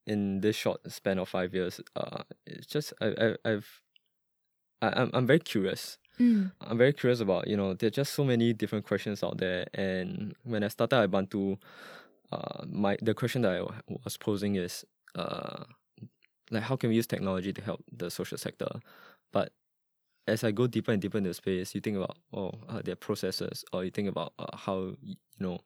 in 0.07 0.41
this 0.41 0.57
short 0.57 0.81
span 0.91 1.19
of 1.19 1.29
five 1.29 1.55
years, 1.55 1.81
uh, 1.95 2.25
it's 2.47 2.67
just 2.67 2.93
I, 3.01 3.07
I 3.07 3.51
I've 3.53 3.83
I, 4.81 4.93
I'm 5.01 5.11
I'm 5.15 5.27
very 5.27 5.41
curious. 5.41 5.99
Mm, 6.21 6.53
I'm 6.61 6.77
very 6.77 6.93
curious 6.93 7.21
about 7.21 7.49
you 7.49 7.57
know 7.57 7.75
there's 7.75 7.93
just 7.93 8.15
so 8.15 8.25
many 8.25 8.53
different 8.53 8.87
questions 8.87 9.23
out 9.23 9.39
there, 9.39 9.67
and 9.75 10.35
when 10.45 10.65
I 10.65 10.69
started 10.69 10.97
at 10.97 11.11
Bantu, 11.11 11.57
uh, 12.33 12.65
my 12.69 12.97
the 13.01 13.15
question 13.15 13.43
that 13.43 13.61
I 13.61 13.63
was 14.05 14.17
posing 14.17 14.57
is 14.57 14.85
uh, 15.15 15.65
like 16.51 16.65
how 16.65 16.77
can 16.77 16.91
we 16.91 16.97
use 16.97 17.07
technology 17.07 17.53
to 17.53 17.63
help 17.63 17.85
the 17.91 18.11
social 18.11 18.39
sector, 18.39 18.81
but 19.33 19.53
as 20.27 20.45
I 20.45 20.53
go 20.53 20.67
deeper 20.67 20.93
and 20.93 21.03
deeper 21.03 21.19
into 21.19 21.35
space, 21.35 21.75
you 21.75 21.81
think 21.81 21.97
about 21.97 22.17
oh 22.33 22.53
uh, 22.69 22.83
their 22.83 22.97
processes, 22.97 23.65
or 23.73 23.85
you 23.85 23.91
think 23.91 24.09
about 24.09 24.33
uh, 24.39 24.57
how 24.57 24.95
you 25.03 25.17
know 25.39 25.61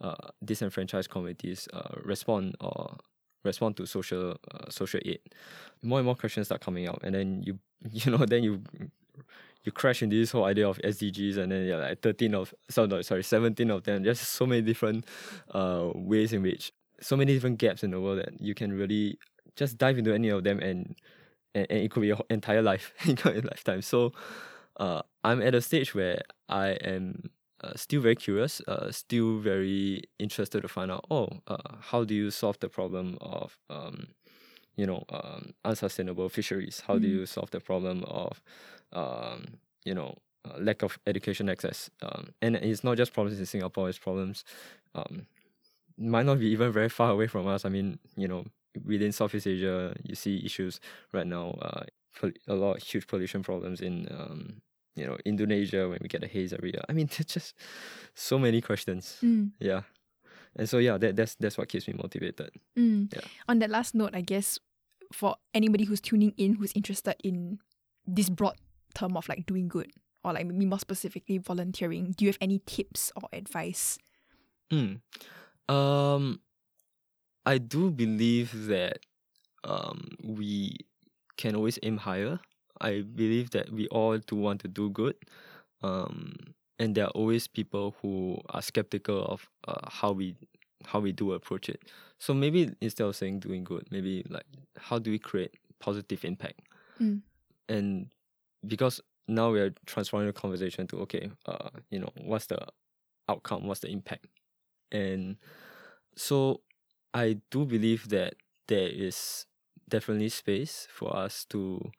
uh, 0.00 0.14
disenfranchised 0.44 1.10
communities 1.10 1.68
uh, 1.72 1.94
respond 2.04 2.56
or 2.60 2.96
respond 3.44 3.76
to 3.78 3.86
social 3.86 4.36
uh, 4.52 4.70
social 4.70 5.00
aid. 5.04 5.20
More 5.82 5.98
and 5.98 6.06
more 6.06 6.14
questions 6.14 6.48
start 6.48 6.60
coming 6.60 6.86
out, 6.86 7.00
and 7.02 7.14
then 7.14 7.42
you 7.42 7.58
you 7.90 8.10
know 8.10 8.24
then 8.26 8.42
you 8.42 8.62
you 9.64 9.72
crash 9.72 10.02
into 10.02 10.16
this 10.16 10.32
whole 10.32 10.44
idea 10.44 10.68
of 10.68 10.78
SDGs, 10.78 11.38
and 11.38 11.52
then 11.52 11.66
you're 11.66 11.78
like 11.78 12.02
13 12.02 12.34
of, 12.34 12.52
sorry, 12.68 13.04
sorry 13.04 13.22
17 13.22 13.70
of 13.70 13.84
them. 13.84 14.02
There's 14.02 14.20
so 14.20 14.44
many 14.44 14.60
different 14.60 15.04
uh, 15.52 15.90
ways 15.94 16.32
in 16.32 16.42
which, 16.42 16.72
so 17.00 17.16
many 17.16 17.32
different 17.32 17.58
gaps 17.58 17.84
in 17.84 17.92
the 17.92 18.00
world 18.00 18.18
that 18.18 18.40
you 18.40 18.54
can 18.54 18.72
really 18.72 19.18
just 19.54 19.78
dive 19.78 19.98
into 19.98 20.12
any 20.12 20.30
of 20.30 20.42
them 20.44 20.58
and 20.58 20.96
and, 21.54 21.66
and 21.70 21.80
it 21.80 21.90
could 21.90 22.00
be 22.00 22.08
your 22.08 22.20
entire 22.30 22.62
life, 22.62 22.92
your 23.04 23.34
lifetime. 23.42 23.82
So 23.82 24.12
uh, 24.76 25.02
I'm 25.24 25.42
at 25.42 25.54
a 25.54 25.60
stage 25.60 25.94
where 25.94 26.22
I 26.48 26.70
am 26.70 27.30
uh, 27.62 27.72
still 27.76 28.00
very 28.00 28.16
curious, 28.16 28.60
uh, 28.66 28.90
still 28.90 29.38
very 29.38 30.02
interested 30.18 30.62
to 30.62 30.68
find 30.68 30.90
out, 30.90 31.04
oh, 31.10 31.28
uh, 31.46 31.76
how 31.80 32.04
do 32.04 32.14
you 32.14 32.30
solve 32.30 32.58
the 32.60 32.68
problem 32.68 33.18
of, 33.20 33.58
um, 33.70 34.08
you 34.76 34.86
know, 34.86 35.04
um, 35.10 35.52
unsustainable 35.64 36.28
fisheries? 36.28 36.82
How 36.86 36.96
mm. 36.96 37.02
do 37.02 37.08
you 37.08 37.26
solve 37.26 37.50
the 37.50 37.60
problem 37.60 38.04
of, 38.04 38.42
um, 38.92 39.58
you 39.84 39.94
know, 39.94 40.16
uh, 40.44 40.58
lack 40.58 40.82
of 40.82 40.98
education 41.06 41.48
access? 41.48 41.88
Um, 42.02 42.30
and 42.40 42.56
it's 42.56 42.82
not 42.82 42.96
just 42.96 43.12
problems 43.12 43.38
in 43.38 43.46
Singapore; 43.46 43.88
it's 43.88 43.98
problems 43.98 44.44
um, 44.94 45.26
might 45.96 46.26
not 46.26 46.40
be 46.40 46.48
even 46.48 46.72
very 46.72 46.88
far 46.88 47.10
away 47.10 47.26
from 47.26 47.46
us. 47.46 47.64
I 47.64 47.68
mean, 47.68 47.98
you 48.16 48.26
know, 48.26 48.46
within 48.84 49.12
Southeast 49.12 49.46
Asia, 49.46 49.94
you 50.02 50.14
see 50.14 50.42
issues 50.44 50.80
right 51.12 51.26
now. 51.26 51.56
Uh, 51.60 51.84
a 52.46 52.54
lot 52.54 52.76
of 52.76 52.82
huge 52.82 53.06
pollution 53.06 53.42
problems 53.42 53.80
in 53.80 54.06
um, 54.10 54.60
you 54.94 55.06
know 55.06 55.16
Indonesia 55.24 55.88
when 55.88 55.98
we 56.02 56.08
get 56.08 56.22
a 56.22 56.26
haze 56.26 56.52
every 56.52 56.70
year. 56.72 56.82
I 56.88 56.92
mean, 56.92 57.06
there's 57.10 57.26
just 57.26 57.54
so 58.14 58.38
many 58.38 58.60
questions. 58.60 59.18
Mm. 59.22 59.52
Yeah, 59.58 59.82
and 60.56 60.68
so 60.68 60.78
yeah, 60.78 60.98
that, 60.98 61.16
that's 61.16 61.34
that's 61.36 61.56
what 61.56 61.68
keeps 61.68 61.88
me 61.88 61.94
motivated. 61.94 62.50
Mm. 62.78 63.12
Yeah. 63.14 63.22
On 63.48 63.58
that 63.60 63.70
last 63.70 63.94
note, 63.94 64.14
I 64.14 64.20
guess 64.20 64.58
for 65.12 65.36
anybody 65.54 65.84
who's 65.84 66.00
tuning 66.00 66.34
in 66.36 66.54
who's 66.54 66.72
interested 66.74 67.16
in 67.22 67.58
this 68.06 68.28
broad 68.28 68.56
term 68.94 69.16
of 69.16 69.28
like 69.28 69.46
doing 69.46 69.68
good 69.68 69.90
or 70.24 70.32
like 70.32 70.46
maybe 70.46 70.66
more 70.66 70.78
specifically 70.78 71.38
volunteering, 71.38 72.14
do 72.16 72.24
you 72.24 72.30
have 72.30 72.38
any 72.40 72.60
tips 72.66 73.12
or 73.16 73.28
advice? 73.32 73.98
Mm. 74.72 75.00
Um, 75.68 76.40
I 77.44 77.58
do 77.58 77.90
believe 77.90 78.66
that 78.66 79.00
um, 79.64 80.16
we 80.22 80.76
can 81.36 81.54
always 81.54 81.78
aim 81.82 81.96
higher. 81.96 82.40
I 82.80 83.02
believe 83.02 83.50
that 83.50 83.70
we 83.70 83.88
all 83.88 84.18
do 84.18 84.36
want 84.36 84.60
to 84.62 84.68
do 84.68 84.90
good. 84.90 85.16
Um, 85.82 86.54
and 86.78 86.94
there 86.94 87.04
are 87.06 87.10
always 87.10 87.46
people 87.46 87.94
who 88.00 88.40
are 88.50 88.62
skeptical 88.62 89.24
of 89.24 89.48
uh, 89.68 89.88
how 89.88 90.12
we 90.12 90.36
how 90.84 90.98
we 90.98 91.12
do 91.12 91.32
approach 91.32 91.68
it. 91.68 91.82
So 92.18 92.34
maybe 92.34 92.74
instead 92.80 93.06
of 93.06 93.14
saying 93.14 93.40
doing 93.40 93.62
good, 93.62 93.86
maybe 93.90 94.24
like 94.28 94.46
how 94.76 94.98
do 94.98 95.10
we 95.10 95.18
create 95.18 95.54
positive 95.78 96.24
impact? 96.24 96.60
Mm. 97.00 97.22
And 97.68 98.08
because 98.66 99.00
now 99.28 99.50
we 99.50 99.60
are 99.60 99.70
transforming 99.86 100.26
the 100.26 100.32
conversation 100.32 100.86
to 100.88 101.00
okay, 101.02 101.30
uh, 101.46 101.70
you 101.90 102.00
know, 102.00 102.10
what's 102.16 102.46
the 102.46 102.66
outcome, 103.28 103.66
what's 103.66 103.80
the 103.80 103.88
impact? 103.88 104.26
And 104.90 105.36
so 106.16 106.62
I 107.14 107.38
do 107.50 107.64
believe 107.64 108.08
that 108.08 108.34
there 108.68 108.88
is 108.88 109.46
definitely 109.88 110.30
space 110.30 110.88
for 110.90 111.14
us 111.16 111.44
to 111.50 111.90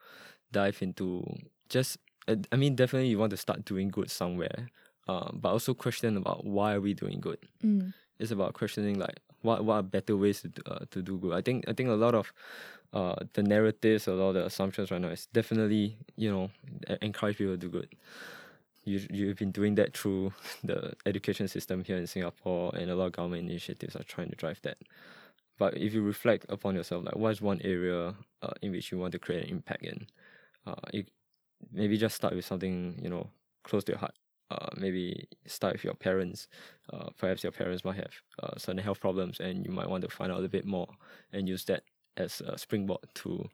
dive 0.52 0.82
into 0.82 1.26
just 1.70 1.98
uh, 2.28 2.36
I 2.52 2.56
mean 2.56 2.76
definitely 2.76 3.10
you 3.10 3.20
want 3.20 3.32
to 3.32 3.38
start 3.38 3.66
doing 3.66 3.90
good 3.90 4.10
somewhere 4.10 4.70
uh, 5.08 5.30
but 5.34 5.50
also 5.50 5.74
question 5.74 6.18
about 6.18 6.46
why 6.46 6.74
are 6.74 6.82
we 6.82 6.94
doing 6.94 7.20
good. 7.20 7.40
Mm. 7.64 7.94
it's 8.20 8.32
about 8.32 8.54
questioning 8.54 8.98
like 8.98 9.20
what 9.42 9.66
what 9.66 9.76
are 9.76 9.84
better 9.84 10.16
ways 10.16 10.42
to, 10.42 10.50
uh, 10.72 10.86
to 10.92 11.02
do 11.02 11.18
good. 11.18 11.34
I 11.34 11.42
think 11.42 11.66
I 11.68 11.74
think 11.74 11.90
a 11.90 11.94
lot 11.94 12.16
of 12.16 12.32
uh, 12.94 13.16
the 13.34 13.44
narratives 13.44 14.08
a 14.08 14.14
lot 14.14 14.30
of 14.30 14.36
the 14.36 14.46
assumptions 14.46 14.92
right 14.92 15.02
now 15.02 15.10
is 15.10 15.26
definitely 15.28 15.98
you 16.16 16.32
know 16.32 16.50
encourage 17.02 17.38
people 17.38 17.54
to 17.54 17.58
do 17.58 17.70
good 17.70 17.90
you 18.86 19.02
you've 19.10 19.38
been 19.38 19.52
doing 19.52 19.76
that 19.76 19.96
through 19.98 20.34
the 20.64 20.94
education 21.06 21.48
system 21.48 21.84
here 21.84 21.98
in 21.98 22.08
Singapore, 22.08 22.72
and 22.76 22.90
a 22.90 22.96
lot 22.96 23.08
of 23.08 23.12
government 23.14 23.50
initiatives 23.50 23.96
are 23.96 24.04
trying 24.04 24.30
to 24.30 24.36
drive 24.36 24.60
that. 24.64 24.78
But 25.58 25.78
if 25.78 25.94
you 25.94 26.02
reflect 26.02 26.46
upon 26.50 26.76
yourself, 26.76 27.06
like 27.06 27.16
what 27.16 27.32
is 27.32 27.42
one 27.42 27.62
area 27.64 28.16
uh, 28.42 28.54
in 28.62 28.72
which 28.72 28.92
you 28.92 28.98
want 28.98 29.12
to 29.14 29.20
create 29.20 29.46
an 29.46 29.50
impact 29.50 29.84
in, 29.84 30.08
uh, 30.66 30.76
you, 30.92 31.06
maybe 31.72 31.98
just 31.98 32.16
start 32.16 32.36
with 32.36 32.46
something 32.46 33.00
you 33.02 33.10
know 33.10 33.30
close 33.64 33.84
to 33.86 33.94
your 33.94 34.00
heart. 34.00 34.16
Uh, 34.52 34.70
maybe 34.78 35.28
start 35.48 35.74
with 35.74 35.84
your 35.84 35.96
parents. 35.96 36.48
Uh, 36.92 37.10
perhaps 37.18 37.44
your 37.44 37.52
parents 37.52 37.84
might 37.84 37.96
have 37.96 38.14
uh, 38.42 38.58
certain 38.58 38.84
health 38.84 39.00
problems, 39.00 39.40
and 39.40 39.66
you 39.66 39.72
might 39.72 39.90
want 39.90 40.04
to 40.04 40.10
find 40.10 40.32
out 40.32 40.44
a 40.44 40.50
bit 40.50 40.66
more 40.66 40.88
and 41.32 41.48
use 41.48 41.64
that 41.66 41.84
as 42.18 42.42
a 42.42 42.58
springboard 42.58 43.00
to 43.16 43.50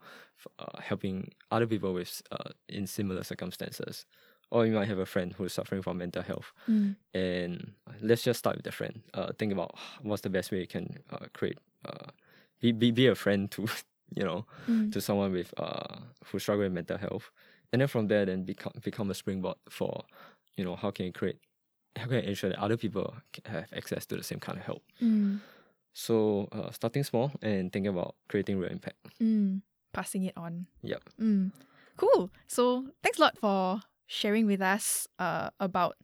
uh, 0.60 0.80
helping 0.82 1.32
other 1.52 1.68
people 1.68 1.94
with 1.94 2.22
uh, 2.32 2.50
in 2.68 2.86
similar 2.86 3.24
circumstances 3.24 4.06
or 4.52 4.66
you 4.66 4.74
might 4.74 4.88
have 4.88 5.00
a 5.00 5.06
friend 5.06 5.34
who's 5.38 5.54
suffering 5.54 5.82
from 5.82 5.98
mental 5.98 6.24
health. 6.24 6.52
Mm. 6.68 6.96
And 7.14 7.74
let's 8.02 8.24
just 8.24 8.40
start 8.40 8.56
with 8.58 8.66
the 8.66 8.72
friend. 8.72 9.02
Uh, 9.14 9.32
think 9.38 9.52
about 9.52 9.78
what's 10.02 10.22
the 10.22 10.30
best 10.30 10.52
way 10.52 10.60
you 10.60 10.68
can 10.68 10.98
uh, 11.12 11.26
create, 11.34 11.60
uh, 11.86 12.08
be, 12.60 12.72
be, 12.72 12.92
be 12.92 13.08
a 13.08 13.16
friend 13.16 13.52
to, 13.52 13.68
you 14.16 14.24
know, 14.24 14.46
mm. 14.68 14.92
to 14.92 15.02
someone 15.02 15.32
with 15.32 15.54
uh, 15.58 15.98
who's 16.26 16.42
struggling 16.42 16.66
with 16.68 16.74
mental 16.74 16.98
health. 16.98 17.30
And 17.72 17.82
then 17.82 17.88
from 17.88 18.08
there, 18.08 18.26
then 18.26 18.44
become, 18.44 18.74
become 18.84 19.12
a 19.12 19.14
springboard 19.14 19.58
for, 19.70 20.04
you 20.56 20.64
know, 20.64 20.76
how 20.76 20.90
can 20.90 21.06
you 21.06 21.12
create, 21.12 21.38
how 21.96 22.06
can 22.06 22.24
you 22.24 22.30
ensure 22.30 22.50
that 22.50 22.60
other 22.60 22.78
people 22.78 23.14
have 23.46 23.68
access 23.76 24.06
to 24.08 24.16
the 24.16 24.24
same 24.24 24.40
kind 24.40 24.58
of 24.58 24.66
help. 24.66 24.84
Mm. 25.02 25.40
So 25.94 26.48
uh, 26.52 26.72
starting 26.72 27.04
small 27.04 27.32
and 27.42 27.72
thinking 27.72 27.90
about 27.90 28.16
creating 28.28 28.58
real 28.58 28.72
impact. 28.72 28.98
Mm. 29.22 29.62
Passing 29.94 30.24
it 30.24 30.34
on. 30.36 30.68
Yep. 30.82 31.04
Mm. 31.22 31.52
Cool. 31.98 32.32
So 32.48 32.86
thanks 33.04 33.20
a 33.20 33.22
lot 33.22 33.38
for 33.38 33.82
sharing 34.10 34.46
with 34.48 34.62
us 34.62 35.08
uh, 35.20 35.52
about 35.62 35.96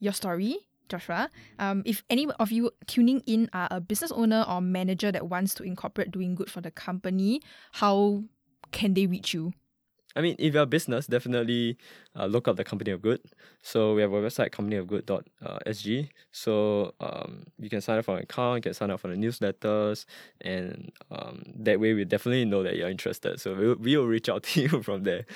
your 0.00 0.12
story, 0.12 0.58
Joshua. 0.90 1.30
Um, 1.58 1.82
if 1.86 2.02
any 2.10 2.28
of 2.38 2.52
you 2.52 2.72
tuning 2.86 3.22
in 3.26 3.48
are 3.54 3.68
a 3.70 3.80
business 3.80 4.12
owner 4.12 4.44
or 4.46 4.60
manager 4.60 5.10
that 5.10 5.28
wants 5.28 5.54
to 5.54 5.62
incorporate 5.62 6.10
doing 6.10 6.34
good 6.34 6.50
for 6.50 6.60
the 6.60 6.70
company, 6.70 7.40
how 7.72 8.24
can 8.72 8.92
they 8.92 9.06
reach 9.06 9.32
you? 9.32 9.54
I 10.16 10.20
mean, 10.20 10.36
if 10.38 10.54
you're 10.54 10.62
a 10.62 10.66
business, 10.66 11.08
definitely 11.08 11.76
uh, 12.14 12.26
look 12.26 12.46
up 12.46 12.54
the 12.54 12.62
Company 12.62 12.92
of 12.92 13.02
Good. 13.02 13.20
So 13.62 13.94
we 13.94 14.02
have 14.02 14.12
a 14.12 14.16
website, 14.16 14.50
companyofgood.sg. 14.50 16.08
So 16.30 16.94
um, 17.00 17.46
you 17.58 17.68
can 17.68 17.80
sign 17.80 17.98
up 17.98 18.04
for 18.04 18.16
an 18.16 18.22
account, 18.22 18.58
you 18.58 18.62
can 18.62 18.74
sign 18.74 18.92
up 18.92 19.00
for 19.00 19.08
the 19.08 19.16
newsletters, 19.16 20.04
and 20.40 20.92
um, 21.10 21.42
that 21.56 21.80
way 21.80 21.94
we 21.94 22.04
definitely 22.04 22.44
know 22.44 22.62
that 22.62 22.76
you're 22.76 22.90
interested. 22.90 23.40
So 23.40 23.54
we 23.54 23.74
we 23.74 23.96
will 23.96 24.06
reach 24.06 24.28
out 24.28 24.42
to 24.54 24.62
you 24.62 24.82
from 24.84 25.02
there 25.02 25.26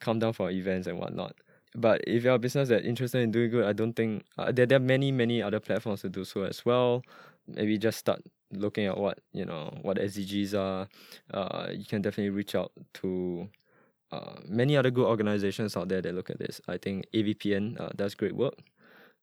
come 0.00 0.18
down 0.18 0.32
for 0.32 0.50
events 0.50 0.86
and 0.86 0.98
whatnot. 0.98 1.34
But 1.74 2.02
if 2.06 2.24
you're 2.24 2.34
a 2.34 2.38
business 2.38 2.68
that 2.70 2.84
interested 2.84 3.20
in 3.20 3.30
doing 3.30 3.50
good, 3.50 3.64
I 3.64 3.72
don't 3.72 3.92
think 3.92 4.24
uh, 4.38 4.52
there, 4.52 4.66
there 4.66 4.76
are 4.76 4.80
many 4.80 5.12
many 5.12 5.42
other 5.42 5.60
platforms 5.60 6.00
to 6.02 6.08
do 6.08 6.24
so 6.24 6.42
as 6.42 6.64
well. 6.64 7.02
Maybe 7.46 7.78
just 7.78 7.98
start 7.98 8.22
looking 8.52 8.86
at 8.86 8.96
what 8.96 9.18
you 9.32 9.44
know 9.44 9.76
what 9.82 9.98
SDGs 9.98 10.54
are. 10.54 10.88
Uh, 11.32 11.68
you 11.72 11.84
can 11.84 12.02
definitely 12.02 12.30
reach 12.30 12.54
out 12.54 12.72
to 12.94 13.48
uh, 14.12 14.40
many 14.46 14.76
other 14.76 14.90
good 14.90 15.06
organizations 15.06 15.76
out 15.76 15.88
there 15.88 16.00
that 16.00 16.14
look 16.14 16.30
at 16.30 16.38
this. 16.38 16.60
I 16.68 16.78
think 16.78 17.06
AVPN 17.14 17.80
uh, 17.80 17.90
does 17.94 18.14
great 18.14 18.34
work. 18.34 18.54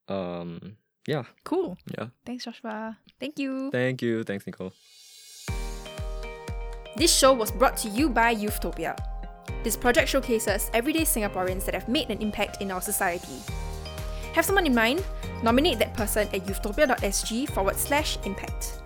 Um, 0.07 0.77
yeah. 1.07 1.23
Cool. 1.43 1.77
Yeah. 1.97 2.07
Thanks, 2.25 2.45
Joshua. 2.45 2.97
Thank 3.19 3.39
you. 3.39 3.71
Thank 3.71 4.01
you. 4.01 4.23
Thanks, 4.23 4.45
Nicole. 4.45 4.73
This 6.95 7.13
show 7.13 7.33
was 7.33 7.51
brought 7.51 7.77
to 7.77 7.89
you 7.89 8.09
by 8.09 8.33
Youthtopia. 8.33 8.95
This 9.63 9.75
project 9.75 10.07
showcases 10.09 10.69
everyday 10.73 11.01
Singaporeans 11.01 11.65
that 11.65 11.73
have 11.73 11.87
made 11.87 12.09
an 12.09 12.21
impact 12.21 12.61
in 12.61 12.71
our 12.71 12.81
society. 12.81 13.41
Have 14.33 14.45
someone 14.45 14.65
in 14.65 14.75
mind? 14.75 15.03
Nominate 15.43 15.79
that 15.79 15.93
person 15.93 16.27
at 16.33 16.45
youthtopia.sg 16.45 17.49
forward 17.49 17.77
slash 17.77 18.17
impact. 18.25 18.84